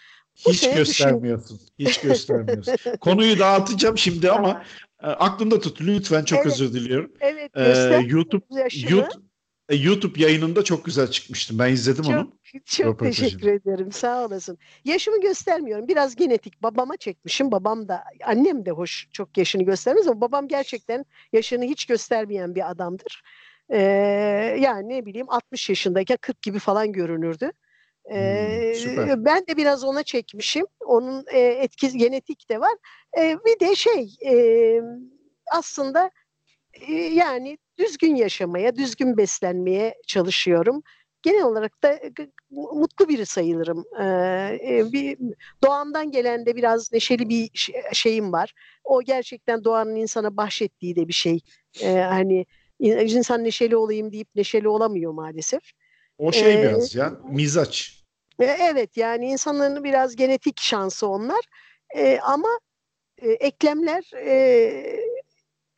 [0.46, 1.61] Bu Hiç göstermiyorsun.
[1.78, 1.90] Düşün...
[1.90, 2.76] Hiç göstermiyorsun.
[3.00, 4.64] Konuyu dağıtacağım şimdi ama
[5.02, 7.12] e, aklında tut lütfen çok evet, özür diliyorum.
[7.20, 9.30] Evet, ee, YouTube YouTube e,
[9.74, 11.59] YouTube yayınında çok güzel çıkmıştım.
[11.59, 12.33] Ben izledim çok, onu.
[12.64, 13.92] Çok teşekkür ederim.
[13.92, 14.59] Sağ olasın.
[14.85, 15.88] Yaşımı göstermiyorum.
[15.88, 16.62] Biraz genetik.
[16.62, 17.52] Babama çekmişim.
[17.52, 22.70] Babam da annem de hoş çok yaşını göstermez ama babam gerçekten yaşını hiç göstermeyen bir
[22.70, 23.22] adamdır.
[23.70, 23.78] Ee,
[24.61, 27.52] yani ne bileyim 60 yaşındayken 40 gibi falan görünürdü.
[28.12, 30.66] Ee, hmm, ben de biraz ona çekmişim.
[30.80, 32.72] Onun e, etkisi genetik de var.
[33.18, 34.35] E, bir de şey e,
[35.52, 36.11] aslında
[36.72, 40.83] e, yani düzgün yaşamaya, düzgün beslenmeye çalışıyorum.
[41.23, 41.99] Genel olarak da
[42.51, 43.85] mutlu biri sayılırım.
[44.01, 45.19] Ee, bir
[45.64, 47.51] doğamdan gelen de biraz neşeli bir
[47.93, 48.55] şeyim var.
[48.85, 51.40] O gerçekten doğanın insana bahşettiği de bir şey.
[51.83, 52.47] Ee, hani
[52.81, 55.62] insan neşeli olayım deyip neşeli olamıyor maalesef.
[56.19, 58.01] O şey ee, biraz ya mizaç.
[58.38, 61.40] Evet yani insanların biraz genetik şansı onlar.
[61.97, 62.49] Ee, ama
[63.23, 65.10] e, eklemler e,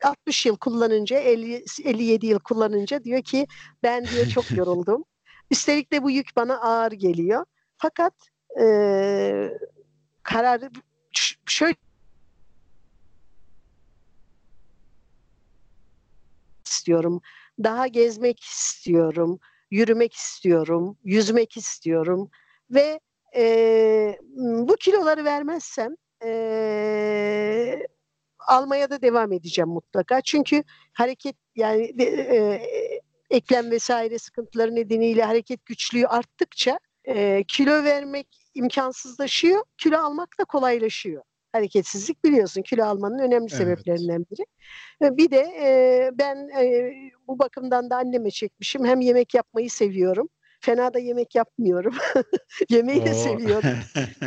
[0.04, 3.46] 60 yıl kullanınca 50, 57 yıl kullanınca diyor ki
[3.82, 5.04] ben diyor çok yoruldum.
[5.50, 7.44] Üstelik de bu yük bana ağır geliyor.
[7.76, 8.14] Fakat
[8.60, 9.58] e,
[10.22, 10.70] kararı
[11.46, 11.76] şöyle
[16.66, 17.20] istiyorum.
[17.64, 19.40] Daha gezmek istiyorum.
[19.70, 20.98] Yürümek istiyorum.
[21.04, 22.30] Yüzmek istiyorum.
[22.70, 23.00] Ve
[23.36, 27.86] e, bu kiloları vermezsem e,
[28.46, 30.20] almaya da devam edeceğim mutlaka.
[30.20, 32.62] Çünkü hareket yani e, e,
[33.30, 39.64] eklem vesaire sıkıntıları nedeniyle hareket güçlüğü arttıkça e, kilo vermek imkansızlaşıyor.
[39.78, 41.22] Kilo almak da kolaylaşıyor.
[41.52, 43.52] Hareketsizlik biliyorsun kilo almanın önemli evet.
[43.52, 44.46] sebeplerinden biri.
[45.16, 46.92] Bir de e, ben e,
[47.28, 48.84] bu bakımdan da anneme çekmişim.
[48.84, 50.28] Hem yemek yapmayı seviyorum
[50.62, 51.94] fena da yemek yapmıyorum.
[52.70, 53.78] Yemeği de seviyorum.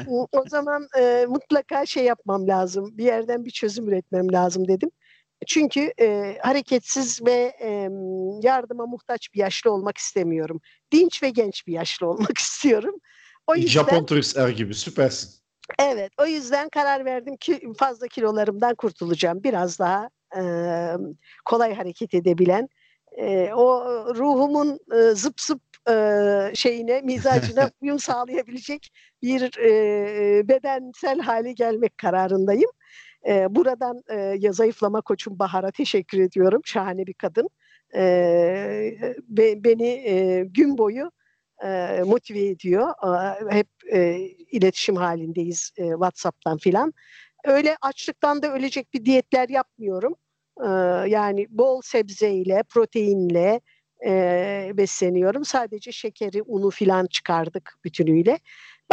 [0.32, 2.98] o zaman e, mutlaka şey yapmam lazım.
[2.98, 4.92] Bir yerden bir çözüm üretmem lazım dedim.
[5.48, 7.90] Çünkü e, hareketsiz ve e,
[8.48, 10.62] yardıma muhtaç bir yaşlı olmak istemiyorum.
[10.92, 12.96] Dinç ve genç bir yaşlı olmak istiyorum.
[13.48, 15.32] O yüzden, Japon turist er gibi süpersin.
[15.80, 19.44] Evet o yüzden karar verdim ki fazla kilolarımdan kurtulacağım.
[19.44, 20.44] Biraz daha e,
[21.46, 22.70] kolay hareket edebilen,
[23.18, 31.54] e, o ruhumun e, zıp zıp e, şeyine, mizacına uyum sağlayabilecek bir e, bedensel hale
[31.54, 32.70] gelmek kararındayım.
[33.28, 36.62] E, buradan e, zayıflama koçum Bahar'a teşekkür ediyorum.
[36.66, 37.50] Şahane bir kadın.
[37.96, 38.02] E,
[39.24, 41.12] be, beni e, gün boyu
[41.64, 42.90] e, motive ediyor.
[42.90, 44.18] E, hep e,
[44.52, 46.94] iletişim halindeyiz e, WhatsApp'tan filan.
[47.46, 50.16] Öyle açlıktan da ölecek bir diyetler yapmıyorum.
[50.64, 50.68] E,
[51.10, 53.62] yani bol sebzeyle, proteinle,
[54.06, 55.46] e, besleniyorum.
[55.46, 58.40] Sadece şekeri, unu filan çıkardık bütünüyle.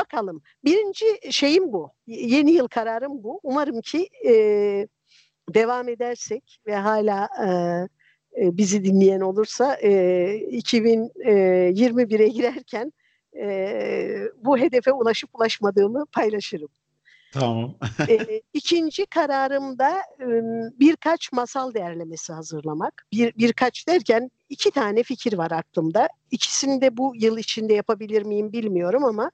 [0.00, 0.42] Bakalım.
[0.64, 1.92] Birinci şeyim bu.
[2.06, 3.40] Yeni yıl kararım bu.
[3.42, 4.32] Umarım ki e,
[5.54, 7.28] devam edersek ve hala
[8.40, 9.90] e, bizi dinleyen olursa e,
[10.50, 12.92] 2021'e girerken
[13.36, 16.68] e, bu hedefe ulaşıp ulaşmadığımı paylaşırım.
[17.32, 17.74] Tamam.
[18.08, 19.90] e, ikinci kararımda
[20.20, 20.26] e,
[20.80, 23.06] birkaç masal derlemesi hazırlamak.
[23.12, 26.08] Bir, birkaç derken iki tane fikir var aklımda.
[26.30, 29.30] İkisini de bu yıl içinde yapabilir miyim bilmiyorum ama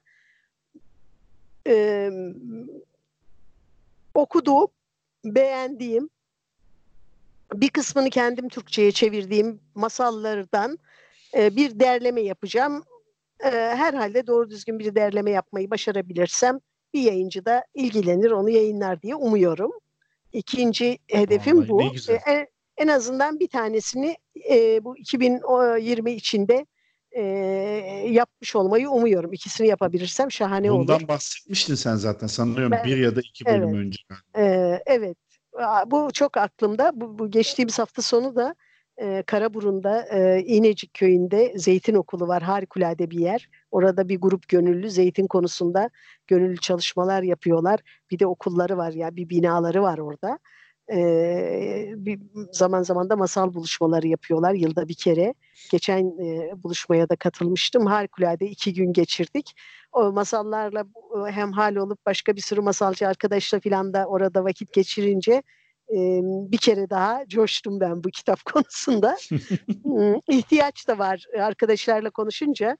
[1.67, 2.09] e,
[4.13, 4.67] okuduğum,
[5.25, 6.09] beğendiğim,
[7.53, 10.79] bir kısmını kendim Türkçe'ye çevirdiğim masallardan
[11.37, 12.83] e, bir derleme yapacağım.
[13.43, 16.59] E, herhalde doğru düzgün bir derleme yapmayı başarabilirsem
[16.93, 19.71] bir yayıncı da ilgilenir onu yayınlar diye umuyorum.
[20.33, 21.69] İkinci hedefim Vallahi
[22.07, 22.11] bu.
[22.31, 22.47] E,
[22.77, 24.17] en azından bir tanesini
[24.49, 26.65] e, bu 2020 içinde
[27.11, 27.21] e,
[28.09, 29.33] yapmış olmayı umuyorum.
[29.33, 30.87] İkisini yapabilirsem şahane Bundan olur.
[30.87, 33.99] Bundan bahsetmiştin sen zaten sanıyorum ben, bir ya da iki bölüm evet, önce.
[34.37, 34.43] E,
[34.85, 35.17] evet.
[35.85, 36.91] bu çok aklımda.
[36.93, 38.55] Bu, bu geçtiğimiz hafta sonu da
[38.99, 42.43] e, Karaburun'da e, İnecik köyünde zeytin okulu var.
[42.43, 43.49] Harikulade bir yer.
[43.71, 45.89] Orada bir grup gönüllü zeytin konusunda
[46.27, 47.79] gönüllü çalışmalar yapıyorlar.
[48.11, 50.39] Bir de okulları var ya bir binaları var orada.
[50.91, 52.19] E, bir
[52.51, 55.33] zaman zaman da masal buluşmaları yapıyorlar yılda bir kere.
[55.71, 57.85] Geçen e, buluşmaya da katılmıştım.
[57.85, 59.55] Harikulade iki gün geçirdik.
[59.91, 60.85] O masallarla
[61.29, 65.43] hem hal olup başka bir sürü masalcı arkadaşla filan da orada vakit geçirince
[66.51, 69.17] bir kere daha coştum ben bu kitap konusunda.
[70.29, 72.77] İhtiyaç da var arkadaşlarla konuşunca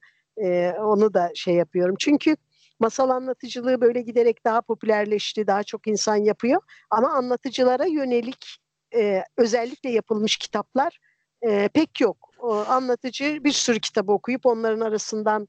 [0.79, 1.95] onu da şey yapıyorum.
[1.99, 2.35] Çünkü
[2.79, 6.61] masal anlatıcılığı böyle giderek daha popülerleşti, daha çok insan yapıyor.
[6.89, 8.57] Ama anlatıcılara yönelik
[9.37, 10.99] özellikle yapılmış kitaplar
[11.73, 12.17] pek yok.
[12.67, 15.47] anlatıcı bir sürü kitabı okuyup onların arasından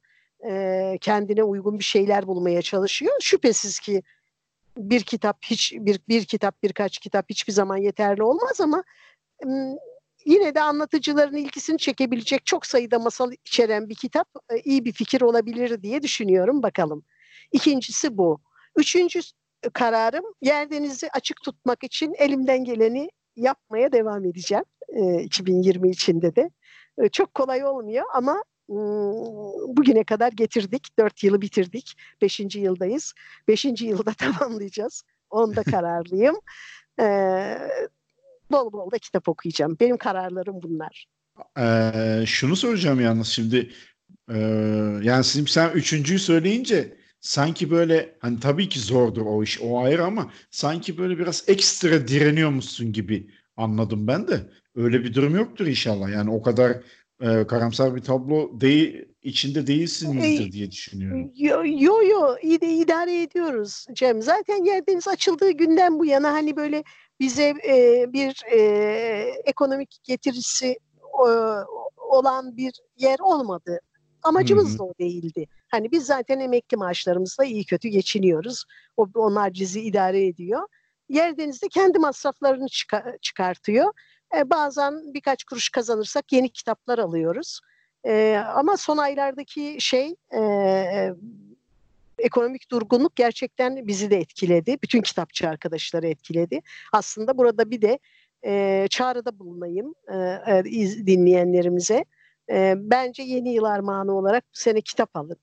[1.01, 3.13] kendine uygun bir şeyler bulmaya çalışıyor.
[3.21, 4.03] Şüphesiz ki
[4.91, 8.85] bir kitap hiç bir bir kitap birkaç kitap hiçbir zaman yeterli olmaz ama
[10.27, 14.29] yine de anlatıcıların ilgisini çekebilecek çok sayıda masal içeren bir kitap
[14.65, 17.05] iyi bir fikir olabilir diye düşünüyorum bakalım.
[17.53, 18.41] İkincisi bu.
[18.77, 19.21] Üçüncü
[19.73, 24.65] kararım yer denizi açık tutmak için elimden geleni yapmaya devam edeceğim.
[25.21, 26.51] 2020 içinde de.
[27.13, 28.45] Çok kolay olmuyor ama
[29.77, 30.99] bugüne kadar getirdik.
[30.99, 31.97] Dört yılı bitirdik.
[32.23, 33.15] Beşinci yıldayız.
[33.49, 35.03] Beşinci yılda tamamlayacağız.
[35.31, 36.37] Onda kararlıyım.
[37.01, 37.59] Ee,
[38.51, 39.77] bol bol da kitap okuyacağım.
[39.81, 41.07] Benim kararlarım bunlar.
[41.59, 43.71] Ee, şunu soracağım yalnız şimdi
[44.31, 44.39] e,
[45.03, 50.05] yani sizin sen üçüncüyü söyleyince sanki böyle hani tabii ki zordur o iş o ayrı
[50.05, 54.41] ama sanki böyle biraz ekstra direniyormuşsun gibi anladım ben de.
[54.75, 56.11] Öyle bir durum yoktur inşallah.
[56.11, 56.77] Yani o kadar
[57.21, 61.33] e, karamsar bir tablo değil içinde değilsinizdir diye düşünüyorum.
[61.37, 64.23] Yo yo, yo iyi de idare ediyoruz Cem.
[64.23, 66.85] Zaten yerdeniz açıldığı günden bu yana hani böyle
[67.21, 68.59] bize e, bir e,
[69.45, 70.67] ekonomik getirisi
[71.27, 71.31] e,
[71.97, 73.81] olan bir yer olmadı.
[74.23, 75.47] Amacımız da o değildi.
[75.69, 78.65] Hani biz zaten emekli maaşlarımızla iyi kötü geçiniyoruz.
[78.97, 80.63] O, onlar bizi idare ediyor.
[81.09, 83.93] Yerdenizde kendi masraflarını çıka, çıkartıyor.
[84.37, 87.61] E, bazen birkaç kuruş kazanırsak yeni kitaplar alıyoruz.
[88.07, 91.15] E, ama son aylardaki şey e,
[92.19, 94.79] ekonomik durgunluk gerçekten bizi de etkiledi.
[94.83, 96.61] Bütün kitapçı arkadaşları etkiledi.
[96.93, 97.99] Aslında burada bir de
[98.89, 99.95] çağrıda bulunayım
[101.07, 102.05] dinleyenlerimize.
[102.77, 105.37] Bence yeni yıl armağanı olarak bu sene kitap alın.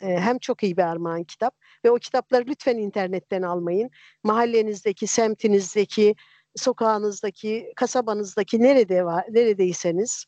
[0.00, 3.90] Hem çok iyi bir armağan kitap ve o kitapları lütfen internetten almayın.
[4.22, 6.14] Mahallenizdeki, semtinizdeki,
[6.56, 10.26] sokağınızdaki, kasabanızdaki nerede var, neredeyseniz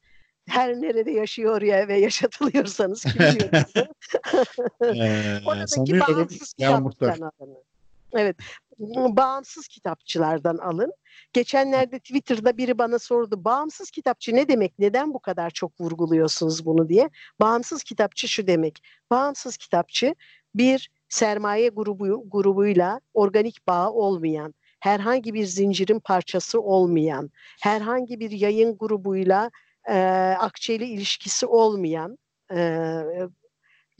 [0.49, 3.23] her nerede yaşıyor ya ve yaşatılıyorsanız kim
[4.85, 7.57] ee, Oradaki bağımsız kitaplardan alın.
[8.15, 8.37] Evet,
[9.17, 10.93] bağımsız kitapçılardan alın.
[11.33, 13.45] Geçenlerde Twitter'da biri bana sordu.
[13.45, 14.79] Bağımsız kitapçı ne demek?
[14.79, 17.11] Neden bu kadar çok vurguluyorsunuz bunu diye.
[17.41, 18.83] Bağımsız kitapçı şu demek.
[19.11, 20.15] Bağımsız kitapçı
[20.55, 27.31] bir sermaye grubu grubuyla organik bağ olmayan, herhangi bir zincirin parçası olmayan,
[27.63, 29.51] herhangi bir yayın grubuyla
[29.89, 29.95] e,
[30.39, 32.19] akçeli ilişkisi olmayan
[32.55, 32.59] e,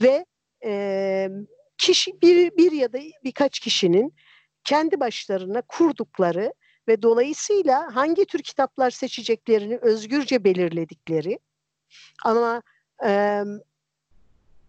[0.01, 0.25] ve
[0.65, 1.29] e,
[1.77, 4.13] kişi bir, bir ya da birkaç kişinin
[4.63, 6.53] kendi başlarına kurdukları
[6.87, 11.39] ve dolayısıyla hangi tür kitaplar seçeceklerini özgürce belirledikleri.
[12.25, 12.61] Ama
[13.05, 13.43] e,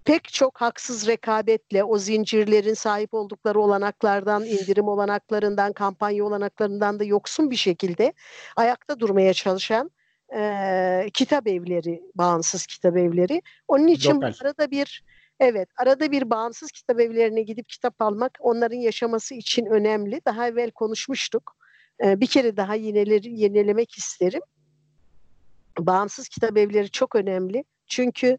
[0.05, 7.51] pek çok haksız rekabetle o zincirlerin sahip oldukları olanaklardan, indirim olanaklarından, kampanya olanaklarından da yoksun
[7.51, 8.13] bir şekilde
[8.57, 9.91] ayakta durmaya çalışan
[10.37, 13.43] e, kitap evleri, bağımsız kitap evleri.
[13.69, 14.33] Onun için Lokal.
[14.41, 15.05] arada bir
[15.41, 20.21] evet, arada bir bağımsız kitap evlerine gidip kitap almak onların yaşaması için önemli.
[20.27, 21.57] Daha evvel konuşmuştuk.
[22.05, 24.43] E, bir kere daha yineleri, yenilemek isterim.
[25.79, 27.65] Bağımsız kitap evleri çok önemli.
[27.87, 28.39] Çünkü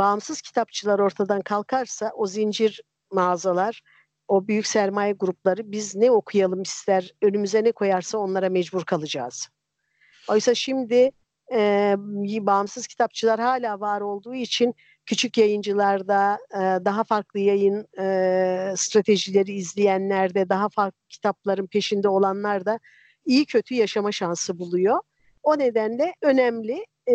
[0.00, 2.82] bağımsız kitapçılar ortadan kalkarsa o zincir
[3.12, 3.82] mağazalar,
[4.28, 9.48] o büyük sermaye grupları biz ne okuyalım ister, önümüze ne koyarsa onlara mecbur kalacağız.
[10.28, 11.10] Oysa şimdi
[11.52, 11.94] e,
[12.40, 14.74] bağımsız kitapçılar hala var olduğu için
[15.06, 22.78] küçük yayıncılarda e, daha farklı yayın e, stratejileri izleyenlerde daha farklı kitapların peşinde olanlar da
[23.24, 25.00] iyi kötü yaşama şansı buluyor.
[25.42, 26.86] O nedenle önemli.
[27.08, 27.14] E,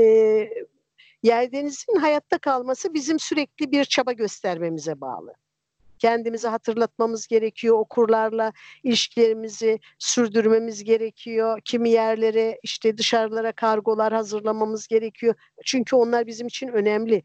[1.26, 5.34] Yerdeniz'in hayatta kalması bizim sürekli bir çaba göstermemize bağlı.
[6.00, 11.62] Kendimizi hatırlatmamız gerekiyor, okurlarla ilişkilerimizi sürdürmemiz gerekiyor.
[11.66, 15.36] Kimi yerlere işte dışarılara kargolar hazırlamamız gerekiyor.
[15.66, 17.24] Çünkü onlar bizim için önemli.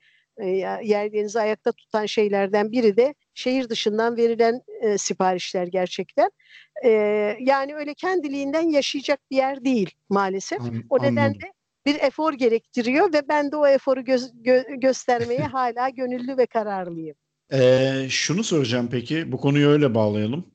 [0.83, 6.31] Yer denizi ayakta tutan şeylerden biri de şehir dışından verilen e, siparişler gerçekten.
[6.85, 6.91] E,
[7.41, 10.61] yani öyle kendiliğinden yaşayacak bir yer değil maalesef.
[10.61, 11.60] An, o nedenle anladım.
[11.87, 17.17] Bir efor gerektiriyor ve ben de o eforu göz, gö, göstermeye hala gönüllü ve kararlıyım.
[17.53, 20.47] Ee, şunu soracağım peki, bu konuyu öyle bağlayalım.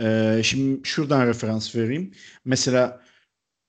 [0.00, 2.12] Ee, şimdi şuradan referans vereyim.
[2.44, 3.00] Mesela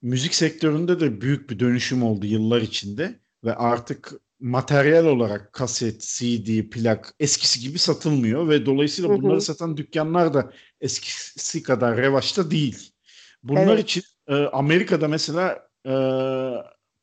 [0.01, 6.69] müzik sektöründe de büyük bir dönüşüm oldu yıllar içinde ve artık materyal olarak kaset, CD,
[6.69, 9.41] plak eskisi gibi satılmıyor ve dolayısıyla bunları hı hı.
[9.41, 12.91] satan dükkanlar da eskisi kadar revaçta değil.
[13.43, 13.83] Bunlar evet.
[13.83, 15.93] için e, Amerika'da mesela e,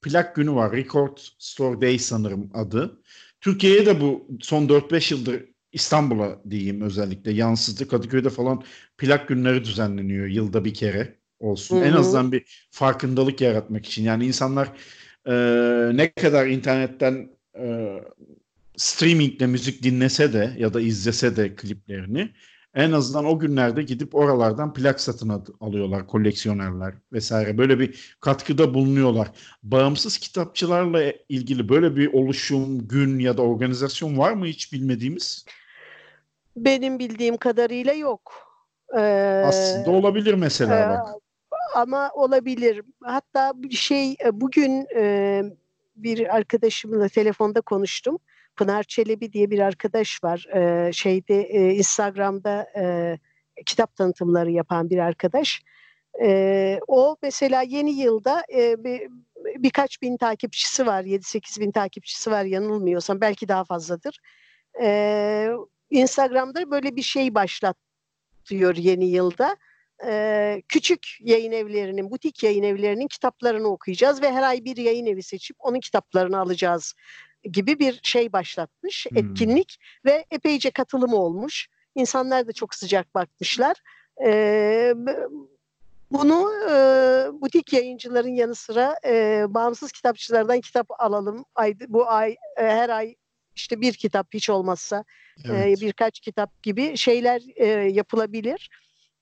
[0.06, 0.72] plak günü var.
[0.72, 3.00] Record Store Day sanırım adı.
[3.40, 7.88] Türkiye'ye de bu son 4-5 yıldır İstanbul'a diyeyim özellikle yansıdı.
[7.88, 8.62] Kadıköy'de falan
[8.98, 11.76] plak günleri düzenleniyor yılda bir kere olsun.
[11.76, 11.84] Hı-hı.
[11.84, 14.04] En azından bir farkındalık yaratmak için.
[14.04, 14.68] Yani insanlar
[15.26, 15.32] e,
[15.96, 17.96] ne kadar internetten e,
[18.76, 22.30] streamingle müzik dinlese de ya da izlese de kliplerini
[22.76, 27.58] en azından o günlerde gidip oralardan plak satın alıyorlar koleksiyonerler vesaire.
[27.58, 29.28] Böyle bir katkıda bulunuyorlar.
[29.62, 35.44] Bağımsız kitapçılarla ilgili böyle bir oluşum, gün ya da organizasyon var mı hiç bilmediğimiz?
[36.56, 38.32] Benim bildiğim kadarıyla yok.
[38.96, 41.06] Ee, Aslında olabilir mesela e, bak.
[41.74, 42.82] Ama olabilir.
[43.02, 45.42] Hatta bir şey e, bugün e,
[45.96, 48.18] bir arkadaşımla telefonda konuştum.
[48.56, 50.46] Pınar Çelebi diye bir arkadaş var.
[50.54, 53.18] E, şeyde e, Instagram'da e,
[53.66, 55.62] kitap tanıtımları yapan bir arkadaş.
[56.22, 59.08] E, o mesela yeni yılda e, bir,
[59.56, 61.04] birkaç bin takipçisi var.
[61.04, 63.20] 7-8 bin takipçisi var yanılmıyorsam.
[63.20, 64.18] Belki daha fazladır.
[64.82, 65.50] E,
[65.90, 69.56] Instagram'da böyle bir şey başlatıyor yeni yılda.
[70.04, 75.22] Ee, küçük yayın evlerinin, butik yayın evlerinin kitaplarını okuyacağız ve her ay bir yayın evi
[75.22, 76.94] seçip onun kitaplarını alacağız
[77.52, 79.18] gibi bir şey başlatmış, hmm.
[79.18, 81.68] etkinlik ve epeyce katılım olmuş.
[81.94, 83.76] İnsanlar da çok sıcak bakmışlar.
[84.26, 84.94] Ee,
[86.11, 86.74] bunu e,
[87.40, 91.44] butik yayıncıların yanı sıra e, bağımsız kitapçılardan kitap alalım.
[91.54, 93.14] Ay, bu ay e, her ay
[93.56, 95.04] işte bir kitap hiç olmazsa
[95.44, 95.78] evet.
[95.78, 98.70] e, birkaç kitap gibi şeyler e, yapılabilir.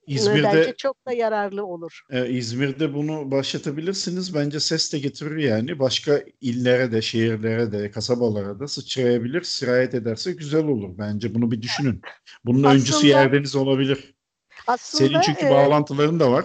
[0.07, 2.01] İzmir'de bence çok da yararlı olur.
[2.11, 4.35] E, İzmir'de bunu başlatabilirsiniz.
[4.35, 5.79] Bence ses de getirir yani.
[5.79, 9.43] Başka illere de, şehirlere de, kasabalara da sıçrayabilir.
[9.43, 10.91] Sirayet ederse güzel olur.
[10.99, 12.03] Bence bunu bir düşünün.
[12.45, 14.15] Bunun aslında, öncüsü yerdeniz olabilir.
[14.67, 16.45] Aslında, Senin çünkü e, bağlantıların da var.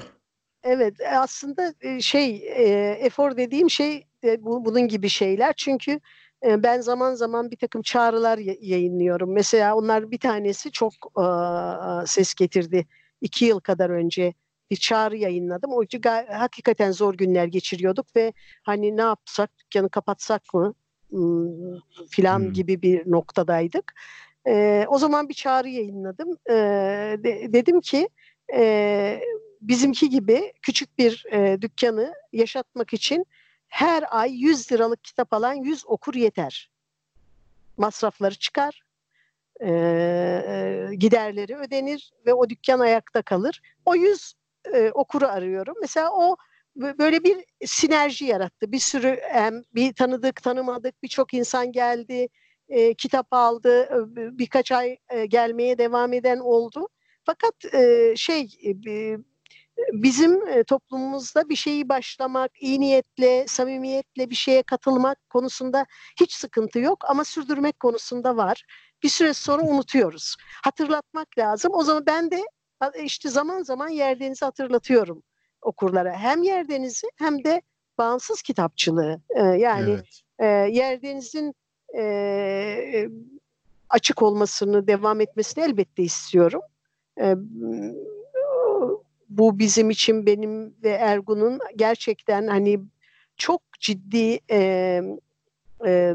[0.63, 5.54] Evet e, aslında e, şey e, efor dediğim şey e, bu, bunun gibi şeyler.
[5.58, 6.00] Çünkü
[6.45, 9.34] e, ben zaman zaman bir takım çağrılar yayınlıyorum.
[9.34, 10.93] Mesela onlar bir tanesi çok
[12.06, 12.86] ses getirdi
[13.22, 14.34] iki yıl kadar önce
[14.72, 15.72] bir çağrı yayınladım.
[15.74, 15.84] O
[16.30, 20.74] hakikaten zor günler geçiriyorduk ve hani ne yapsak dükkanı kapatsak mı
[22.10, 22.54] filan hmm.
[22.54, 23.94] gibi bir noktadaydık.
[24.48, 26.38] Ee, o zaman bir çağrı yayınladım.
[26.50, 26.54] Ee,
[27.24, 28.10] de, dedim ki
[28.54, 29.22] e,
[29.62, 33.26] bizimki gibi küçük bir e, dükkanı yaşatmak için
[33.68, 36.72] her ay 100 liralık kitap alan 100 okur yeter.
[37.78, 38.82] Masrafları çıkar
[39.63, 43.62] e, giderleri ödenir ve o dükkan ayakta kalır.
[43.86, 44.34] O yüz
[44.74, 45.76] e, okuru arıyorum.
[45.82, 46.38] Mesela o
[46.76, 48.72] böyle bir sinerji yarattı.
[48.72, 52.28] Bir sürü hem bir tanıdık, tanımadık birçok insan geldi,
[52.69, 56.88] e, kitap aldı, birkaç ay e, gelmeye devam eden oldu.
[57.26, 59.17] Fakat e, şey e,
[59.93, 65.86] bizim toplumumuzda bir şeyi başlamak, iyi niyetle, samimiyetle bir şeye katılmak konusunda
[66.22, 68.63] hiç sıkıntı yok ama sürdürmek konusunda var
[69.04, 70.36] bir süre sonra unutuyoruz.
[70.64, 71.72] Hatırlatmak lazım.
[71.74, 72.42] O zaman ben de
[73.04, 75.24] işte zaman zaman Yerdeniz'i hatırlatıyorum
[75.62, 76.14] okurlara.
[76.14, 77.62] Hem Yerdeniz'i hem de
[77.98, 79.22] bağımsız kitapçılığı.
[79.30, 80.22] Ee, yani evet.
[80.40, 81.54] e, Yerdeniz'in
[81.98, 83.10] e,
[83.90, 86.62] açık olmasını, devam etmesini elbette istiyorum.
[87.22, 87.36] E,
[89.30, 92.80] bu bizim için benim ve Ergun'un gerçekten hani
[93.38, 95.02] çok ciddi e,
[95.86, 96.14] e,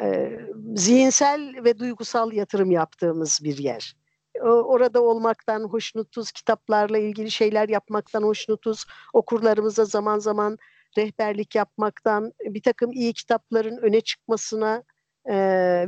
[0.00, 0.38] e,
[0.74, 3.96] zihinsel ve duygusal yatırım yaptığımız bir yer.
[4.42, 10.58] Orada olmaktan hoşnutuz, kitaplarla ilgili şeyler yapmaktan hoşnutuz, okurlarımıza zaman zaman
[10.98, 14.82] rehberlik yapmaktan, bir takım iyi kitapların öne çıkmasına
[15.30, 15.34] e,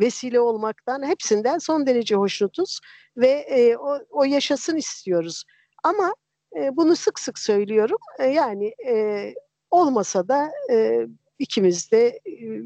[0.00, 2.80] vesile olmaktan hepsinden son derece hoşnutuz
[3.16, 5.44] ve e, o, o yaşasın istiyoruz.
[5.82, 6.14] Ama
[6.56, 7.98] e, bunu sık sık söylüyorum.
[8.18, 9.34] E, yani e,
[9.70, 11.06] olmasa da e,
[11.38, 12.62] ikimiz de e,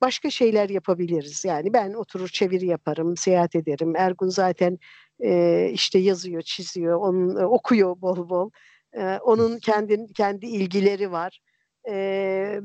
[0.00, 1.44] başka şeyler yapabiliriz.
[1.44, 3.96] Yani ben oturur çeviri yaparım, seyahat ederim.
[3.96, 4.78] Ergun zaten
[5.20, 8.50] e, işte yazıyor, çiziyor, onun e, okuyor bol bol.
[8.92, 11.40] E, onun kendi kendi ilgileri var.
[11.88, 12.60] E,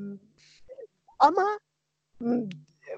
[1.19, 1.59] ama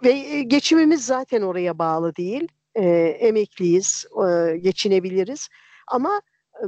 [0.04, 2.48] ve geçimimiz zaten oraya bağlı değil.
[2.78, 2.86] e,
[3.20, 5.48] emekliyiz, e, geçinebiliriz.
[5.88, 6.22] Ama
[6.56, 6.66] e,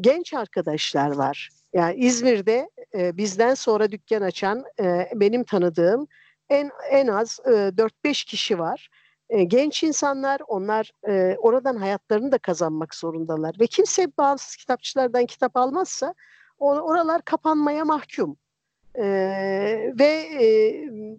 [0.00, 1.48] genç arkadaşlar var.
[1.72, 6.06] Yani İzmir'de e, bizden sonra dükkan açan e, benim tanıdığım
[6.50, 8.88] en en az e, 4-5 kişi var.
[9.30, 13.54] E, genç insanlar, onlar e, oradan hayatlarını da kazanmak zorundalar.
[13.60, 16.14] Ve kimse bağımsız kitapçılardan kitap almazsa
[16.58, 18.36] oralar kapanmaya mahkum.
[18.94, 20.74] Ee, ve e,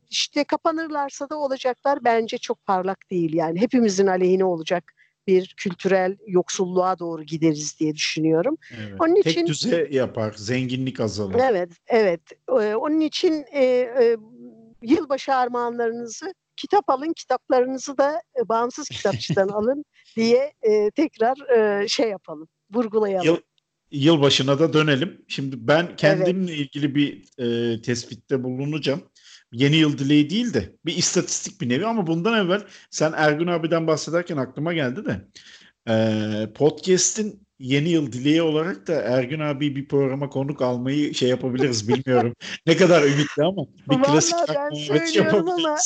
[0.10, 4.94] işte kapanırlarsa da olacaklar bence çok parlak değil yani hepimizin aleyhine olacak
[5.28, 8.58] bir kültürel yoksulluğa doğru gideriz diye düşünüyorum.
[8.80, 9.02] Evet.
[9.02, 11.42] Onun için tek düze yapar, zenginlik azalır.
[11.50, 12.22] Evet, evet.
[12.50, 14.18] Ee, onun için e, e,
[14.82, 22.10] yılbaşı armağanlarınızı kitap alın, kitaplarınızı da e, bağımsız kitapçıdan alın diye e, tekrar e, şey
[22.10, 23.26] yapalım, vurgulayalım.
[23.26, 23.38] Yıl,
[23.92, 25.26] yılbaşına da dönelim.
[25.28, 26.60] Şimdi ben kendimle evet.
[26.62, 29.04] ilgili bir e, tespitte bulunacağım.
[29.52, 33.88] Yeni yıl dileği değil de bir istatistik bir nevi ama bundan evvel sen Ergun abiden
[33.88, 35.28] bahsederken aklıma geldi de
[35.90, 41.88] e, podcast'in yeni yıl dileği olarak da Ergün abi bir programa konuk almayı şey yapabiliriz
[41.88, 42.34] bilmiyorum.
[42.66, 45.78] ne kadar ümitli ama bir Vallahi klasik ben söylüyorum ama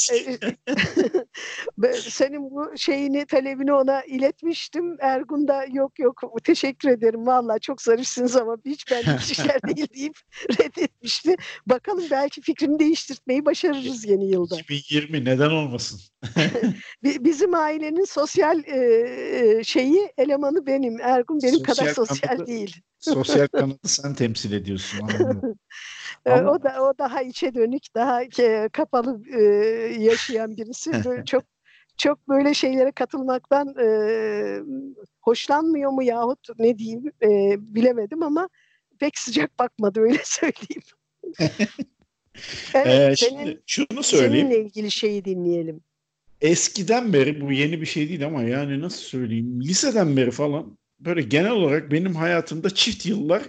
[1.84, 4.98] e, senin bu şeyini talebini ona iletmiştim.
[5.00, 10.18] Ergun da yok yok teşekkür ederim vallahi çok zarifsiniz ama hiç benlik işler değil deyip
[10.60, 11.36] reddetmişti.
[11.66, 14.56] Bakalım belki fikrimi değiştirmeyi başarırız yeni yılda.
[14.56, 16.00] 2020 neden olmasın?
[17.04, 21.02] Bizim ailenin sosyal e, şeyi elemanı benim.
[21.02, 22.82] Ergun benim kadar sosyal kanadı, değil.
[23.00, 25.00] sosyal kanadı sen temsil ediyorsun.
[26.26, 26.52] Ama...
[26.52, 28.22] O da o daha içe dönük, daha
[28.74, 29.42] kapalı e,
[30.00, 30.92] yaşayan birisi.
[31.06, 31.44] Böyle çok
[31.98, 33.88] çok böyle şeylere katılmaktan e,
[35.22, 38.50] hoşlanmıyor mu yahut ne diyeyim e, bilemedim ama
[39.00, 40.84] pek sıcak bakmadı öyle söyleyeyim.
[42.74, 44.48] evet, ee, senin, şimdi şunu söyleyeyim.
[44.48, 45.84] Seninle ilgili şeyi dinleyelim
[46.42, 51.22] eskiden beri bu yeni bir şey değil ama yani nasıl söyleyeyim liseden beri falan böyle
[51.22, 53.42] genel olarak benim hayatımda çift yıllar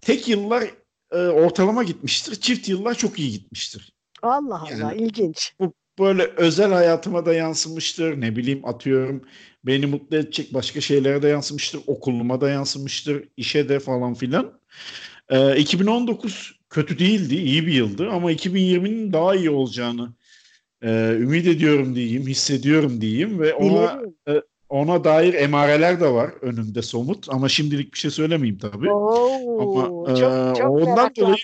[0.00, 0.64] tek yıllar
[1.12, 2.34] e, ortalama gitmiştir.
[2.34, 3.92] Çift yıllar çok iyi gitmiştir.
[4.22, 5.52] Allah yani, Allah ilginç.
[5.60, 8.20] Bu böyle özel hayatıma da yansımıştır.
[8.20, 9.24] Ne bileyim atıyorum
[9.64, 11.80] beni mutlu edecek başka şeylere de yansımıştır.
[11.86, 13.24] Okuluma da yansımıştır.
[13.36, 14.60] işe de falan filan.
[15.28, 17.36] E, 2019 kötü değildi.
[17.36, 20.12] iyi bir yıldı ama 2020'nin daha iyi olacağını
[20.82, 26.82] e, ümit ediyorum diyeyim, hissediyorum diyeyim ve ona e, ona dair emareler de var önümde
[26.82, 28.90] somut ama şimdilik bir şey söylemeyeyim tabii.
[28.90, 31.36] Oo, ama çok, e, çok ondan dolayı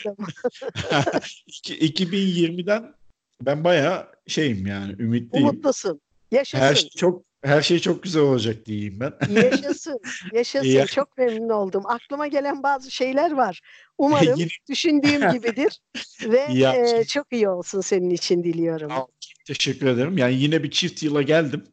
[1.65, 2.95] 2020'den
[3.43, 5.49] ben bayağı şeyim yani ümitliyim.
[5.49, 6.01] Umutlusun.
[6.31, 6.65] Yaşasın.
[6.65, 9.13] Her şey çok her şey çok güzel olacak diyeyim ben.
[9.43, 10.01] Yaşasın.
[10.33, 10.69] Yaşasın.
[10.69, 10.87] Ya.
[10.87, 11.83] Çok memnun oldum.
[11.87, 13.61] Aklıma gelen bazı şeyler var.
[13.99, 15.81] Umarım düşündüğüm gibidir
[16.25, 16.39] ve
[17.01, 18.93] e, çok iyi olsun senin için diliyorum.
[19.47, 20.19] Teşekkür ederim.
[20.19, 21.65] Yani yine bir çift yıla geldim.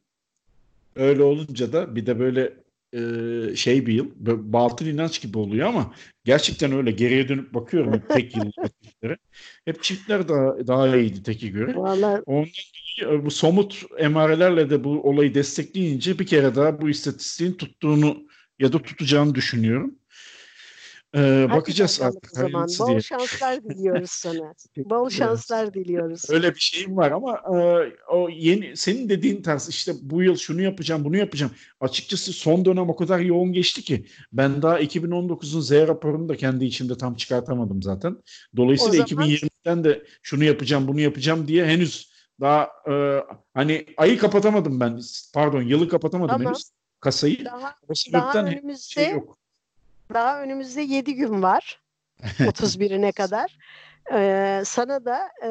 [0.96, 2.54] Öyle olunca da bir de böyle
[2.94, 4.08] e, şey bir yıl,
[4.54, 8.52] batıl inanç gibi oluyor ama gerçekten öyle geriye dönüp bakıyorum hep tek yıl
[8.84, 9.18] çiftlere.
[9.66, 11.76] Hep çiftler daha, daha iyiydi teki göre.
[11.76, 12.22] Vallahi...
[12.26, 12.52] Ondan
[13.00, 18.28] dolayı bu somut emarelerle de bu olayı destekleyince bir kere daha bu istatistiğin tuttuğunu
[18.60, 19.96] ya da tutacağını düşünüyorum.
[21.16, 22.32] Ee, bakacağız artık.
[22.34, 22.68] O zaman.
[22.80, 23.02] Bol diye.
[23.02, 24.54] şanslar diliyoruz sana.
[24.78, 26.30] Bol şanslar diliyoruz.
[26.30, 27.58] Öyle bir şeyim var ama e,
[28.12, 31.52] o yeni senin dediğin tarz işte bu yıl şunu yapacağım, bunu yapacağım.
[31.80, 36.66] Açıkçası son dönem o kadar yoğun geçti ki ben daha 2019'un Z raporunu da kendi
[36.66, 38.18] içimde tam çıkartamadım zaten.
[38.58, 39.28] Dolayısıyla zaman...
[39.28, 45.00] 2020'den de şunu yapacağım, bunu yapacağım diye henüz daha e, hani ayı kapatamadım ben.
[45.34, 46.48] Pardon, yılı kapatamadım tamam.
[46.48, 47.46] henüz kasayı.
[47.46, 49.43] Daha, o daha önümüzde şey yok
[50.14, 51.82] daha önümüzde 7 gün var.
[52.24, 53.58] 31'ine kadar.
[54.14, 55.50] Ee, sana da e,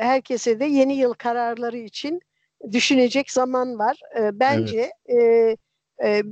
[0.00, 2.20] herkese de yeni yıl kararları için
[2.72, 4.00] düşünecek zaman var.
[4.18, 5.58] Ee, bence evet.
[6.02, 6.22] e, e,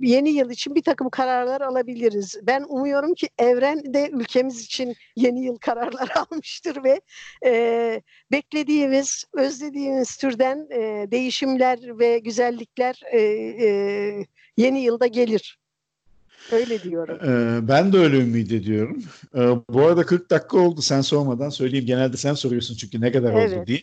[0.00, 2.38] yeni yıl için bir takım kararlar alabiliriz.
[2.42, 7.00] Ben umuyorum ki evren de ülkemiz için yeni yıl kararlar almıştır ve
[7.44, 8.02] e,
[8.32, 13.68] beklediğimiz, özlediğimiz türden e, değişimler ve güzellikler e, e,
[14.56, 15.58] yeni yılda gelir.
[16.52, 17.18] Öyle diyorum.
[17.22, 19.02] Ee, ben de öyle ümit ediyorum.
[19.34, 21.86] Ee, bu arada 40 dakika oldu sen sormadan söyleyeyim.
[21.86, 23.58] Genelde sen soruyorsun çünkü ne kadar evet.
[23.58, 23.82] oldu diye.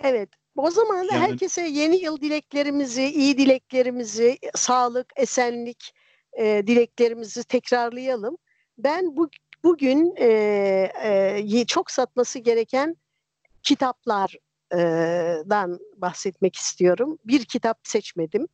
[0.00, 0.28] Evet.
[0.56, 1.24] O zaman da yani...
[1.24, 5.94] herkese yeni yıl dileklerimizi, iyi dileklerimizi, sağlık, esenlik
[6.32, 8.36] e, dileklerimizi tekrarlayalım.
[8.78, 9.30] Ben bu
[9.64, 10.26] bugün e,
[11.04, 12.96] e, çok satması gereken
[13.62, 17.18] kitaplardan bahsetmek istiyorum.
[17.24, 18.48] Bir kitap seçmedim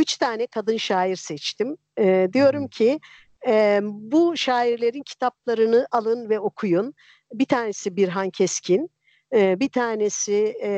[0.00, 1.76] üç tane kadın şair seçtim.
[1.98, 3.00] E, diyorum ki
[3.46, 6.94] e, bu şairlerin kitaplarını alın ve okuyun.
[7.32, 8.90] Bir tanesi Birhan Keskin,
[9.32, 10.72] e, bir tanesi e,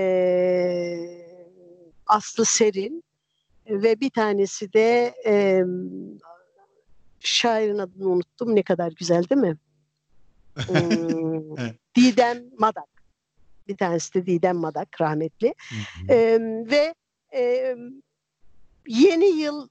[2.07, 3.05] Aslı Serin,
[3.67, 5.63] ve bir tanesi de e,
[7.21, 8.57] şairin adını unuttum.
[8.57, 9.57] Ne kadar güzel değil mi?
[10.67, 11.57] Hmm,
[11.97, 12.89] Didem Madak.
[13.69, 15.55] Bir tanesi de Didem Madak rahmetli.
[16.09, 16.39] E,
[16.71, 16.95] ve
[17.35, 17.77] e,
[18.87, 19.69] yeni yıl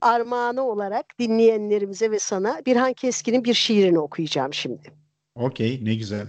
[0.00, 4.92] armağanı olarak dinleyenlerimize ve sana Birhan Keskin'in bir şiirini okuyacağım şimdi.
[5.34, 6.28] Okey ne güzel.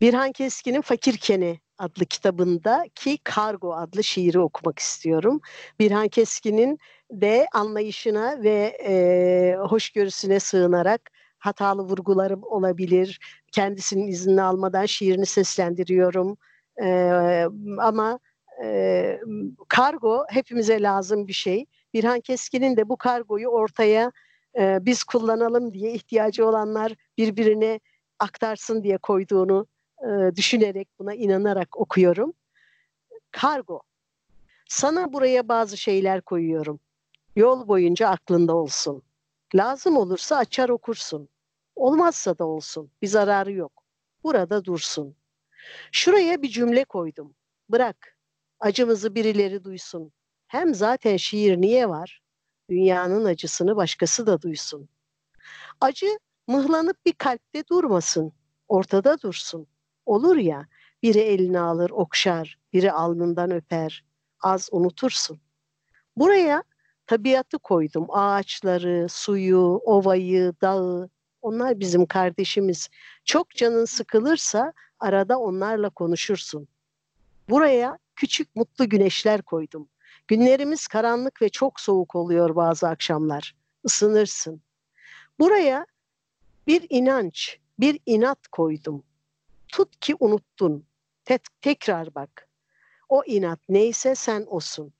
[0.00, 5.40] Birhan Keskin'in Fakirkeni adlı kitabında ki Kargo adlı şiiri okumak istiyorum.
[5.80, 6.78] Birhan Keskin'in
[7.10, 13.20] de anlayışına ve e, hoşgörüsüne sığınarak hatalı vurgularım olabilir.
[13.52, 16.36] Kendisinin iznini almadan şiirini seslendiriyorum.
[16.82, 16.88] E,
[17.78, 18.18] ama
[19.68, 21.66] kargo hepimize lazım bir şey.
[21.94, 24.12] Birhan Keskin'in de bu kargoyu ortaya
[24.58, 27.80] e, biz kullanalım diye ihtiyacı olanlar birbirine
[28.18, 29.66] aktarsın diye koyduğunu
[30.02, 32.32] e, düşünerek buna inanarak okuyorum.
[33.30, 33.80] Kargo.
[34.68, 36.80] Sana buraya bazı şeyler koyuyorum.
[37.36, 39.02] Yol boyunca aklında olsun.
[39.54, 41.28] Lazım olursa açar okursun.
[41.76, 42.90] Olmazsa da olsun.
[43.02, 43.72] Bir zararı yok.
[44.24, 45.16] Burada dursun.
[45.92, 47.34] Şuraya bir cümle koydum.
[47.68, 48.17] Bırak.
[48.60, 50.12] Acımızı birileri duysun.
[50.46, 52.22] Hem zaten şiir niye var?
[52.70, 54.88] Dünyanın acısını başkası da duysun.
[55.80, 56.06] Acı
[56.46, 58.32] mıhlanıp bir kalpte durmasın.
[58.68, 59.66] Ortada dursun.
[60.06, 60.66] Olur ya,
[61.02, 64.04] biri elini alır, okşar, biri alnından öper.
[64.40, 65.40] Az unutursun.
[66.16, 66.62] Buraya
[67.06, 68.06] tabiatı koydum.
[68.08, 71.10] Ağaçları, suyu, ovayı, dağı.
[71.42, 72.88] Onlar bizim kardeşimiz.
[73.24, 76.68] Çok canın sıkılırsa arada onlarla konuşursun.
[77.50, 79.88] Buraya küçük mutlu güneşler koydum.
[80.28, 83.56] Günlerimiz karanlık ve çok soğuk oluyor bazı akşamlar.
[83.84, 84.62] Isınırsın.
[85.38, 85.86] Buraya
[86.66, 89.04] bir inanç, bir inat koydum.
[89.68, 90.86] Tut ki unuttun.
[91.24, 92.48] Tek, tekrar bak.
[93.08, 94.92] O inat neyse sen osun.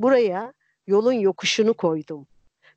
[0.00, 0.52] Buraya
[0.86, 2.26] yolun yokuşunu koydum.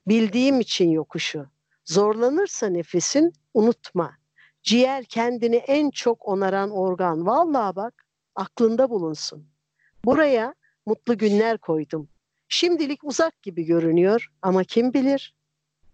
[0.07, 1.47] Bildiğim için yokuşu.
[1.85, 4.17] Zorlanırsa nefesin unutma.
[4.63, 7.25] Ciğer kendini en çok onaran organ.
[7.25, 9.58] Vallahi bak aklında bulunsun.
[10.05, 12.09] Buraya mutlu günler koydum.
[12.47, 15.35] Şimdilik uzak gibi görünüyor ama kim bilir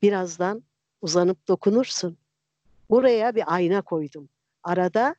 [0.02, 0.64] birazdan
[1.02, 2.18] uzanıp dokunursun.
[2.90, 4.30] Buraya bir ayna koydum.
[4.64, 5.16] Arada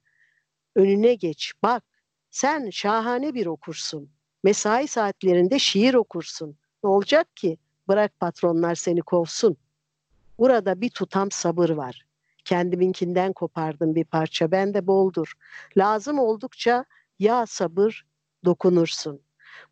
[0.75, 1.85] önüne geç bak
[2.31, 4.11] sen şahane bir okursun.
[4.43, 6.59] Mesai saatlerinde şiir okursun.
[6.85, 7.59] Ne olacak ki?
[7.89, 9.57] Bırak patronlar seni kovsun.
[10.39, 12.07] Burada bir tutam sabır var.
[12.45, 14.51] Kendiminkinden kopardım bir parça.
[14.51, 15.33] Ben de boldur.
[15.77, 16.85] Lazım oldukça
[17.19, 18.07] ya sabır
[18.45, 19.21] dokunursun.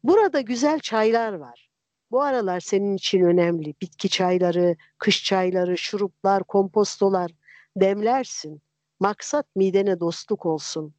[0.05, 1.71] Burada güzel çaylar var.
[2.11, 3.75] Bu aralar senin için önemli.
[3.81, 7.31] Bitki çayları, kış çayları, şuruplar, kompostolar
[7.77, 8.62] demlersin.
[9.01, 10.95] Maksat midene dostluk olsun.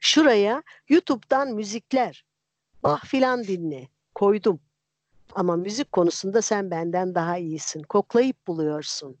[0.00, 2.24] Şuraya YouTube'dan müzikler,
[2.82, 3.88] bah filan dinle.
[4.14, 4.60] Koydum.
[5.34, 7.82] Ama müzik konusunda sen benden daha iyisin.
[7.82, 9.16] Koklayıp buluyorsun.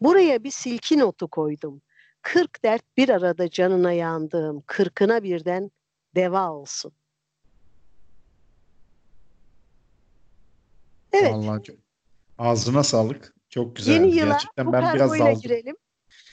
[0.00, 1.82] Buraya bir silki notu koydum.
[2.22, 5.70] Kırk dert bir arada canına yandığım, kırkına birden
[6.14, 6.92] deva olsun.
[11.12, 11.32] Evet.
[11.32, 11.76] Vallahi çok,
[12.38, 13.34] ağzına sağlık.
[13.48, 13.92] Çok güzel.
[13.92, 15.40] Yeni yıla Gerçekten bu ben biraz daldım.
[15.40, 15.76] girelim.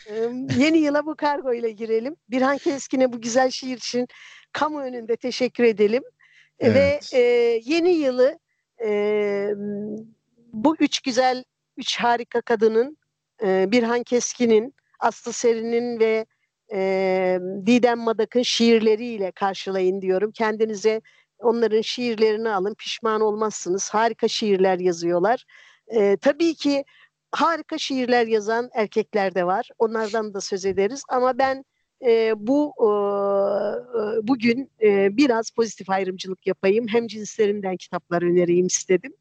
[0.08, 0.14] Ee,
[0.58, 2.16] yeni yıla bu kargo ile girelim.
[2.30, 4.08] Birhan Keskin'e bu güzel şiir için
[4.52, 6.04] kamu önünde teşekkür edelim.
[6.60, 7.14] Evet.
[7.14, 7.22] Ve e,
[7.66, 8.40] yeni yılı
[8.86, 9.52] e,
[10.54, 11.44] bu üç güzel,
[11.78, 12.98] üç harika kadının
[13.44, 16.26] e, Birhan Keskin'in, Aslı Seri'nin ve
[16.74, 20.32] e, Didem Madak'ın şiirleriyle karşılayın diyorum.
[20.32, 21.02] Kendinize
[21.40, 23.90] onların şiirlerini alın, pişman olmazsınız.
[23.90, 25.46] Harika şiirler yazıyorlar.
[25.88, 26.84] E, tabii ki
[27.32, 29.70] harika şiirler yazan erkekler de var.
[29.80, 31.04] Onlardan da söz ederiz.
[31.10, 31.66] Ama ben
[32.06, 32.90] e, bu e,
[34.28, 36.88] bugün e, biraz pozitif ayrımcılık yapayım.
[36.88, 39.14] Hem cinslerinden kitaplar önereyim istedim.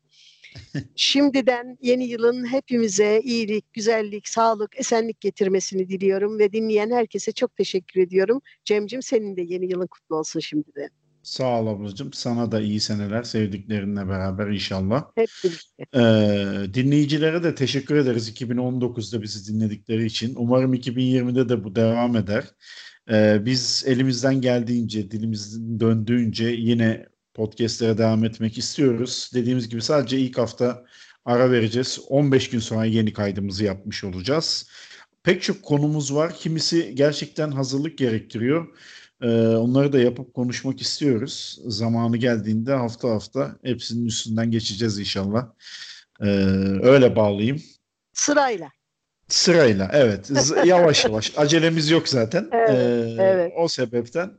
[0.97, 8.01] Şimdiden yeni yılın hepimize iyilik, güzellik, sağlık, esenlik getirmesini diliyorum ve dinleyen herkese çok teşekkür
[8.01, 8.41] ediyorum.
[8.65, 10.91] Cemcim senin de yeni yılın kutlu olsun şimdiden.
[11.23, 12.13] Sağ ol ablacığım.
[12.13, 15.05] Sana da iyi seneler sevdiklerinle beraber inşallah.
[15.15, 15.85] Hep birlikte.
[15.95, 20.35] Ee, dinleyicilere de teşekkür ederiz 2019'da bizi dinledikleri için.
[20.37, 22.45] Umarım 2020'de de bu devam eder.
[23.11, 27.07] Ee, biz elimizden geldiğince, dilimizin döndüğünce yine
[27.39, 29.31] podcastlere devam etmek istiyoruz.
[29.35, 30.85] Dediğimiz gibi sadece ilk hafta
[31.25, 32.01] ara vereceğiz.
[32.09, 34.71] 15 gün sonra yeni kaydımızı yapmış olacağız.
[35.23, 36.35] Pek çok konumuz var.
[36.35, 38.69] Kimisi gerçekten hazırlık gerektiriyor.
[39.23, 41.59] Ee, onları da yapıp konuşmak istiyoruz.
[41.67, 45.47] Zamanı geldiğinde hafta hafta hepsinin üstünden geçeceğiz inşallah.
[46.21, 46.27] Ee,
[46.83, 47.63] öyle bağlayayım.
[48.13, 48.69] Sırayla.
[49.29, 50.31] Sırayla evet.
[50.65, 51.33] yavaş yavaş.
[51.37, 52.49] Acelemiz yok zaten.
[52.53, 53.53] Evet, ee, evet.
[53.57, 54.31] O sebepten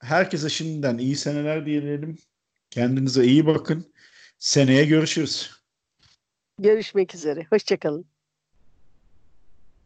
[0.00, 2.18] herkese şimdiden iyi seneler diyelim.
[2.74, 3.92] Kendinize iyi bakın.
[4.38, 5.50] Seneye görüşürüz.
[6.58, 7.46] Görüşmek üzere.
[7.50, 8.06] Hoşçakalın.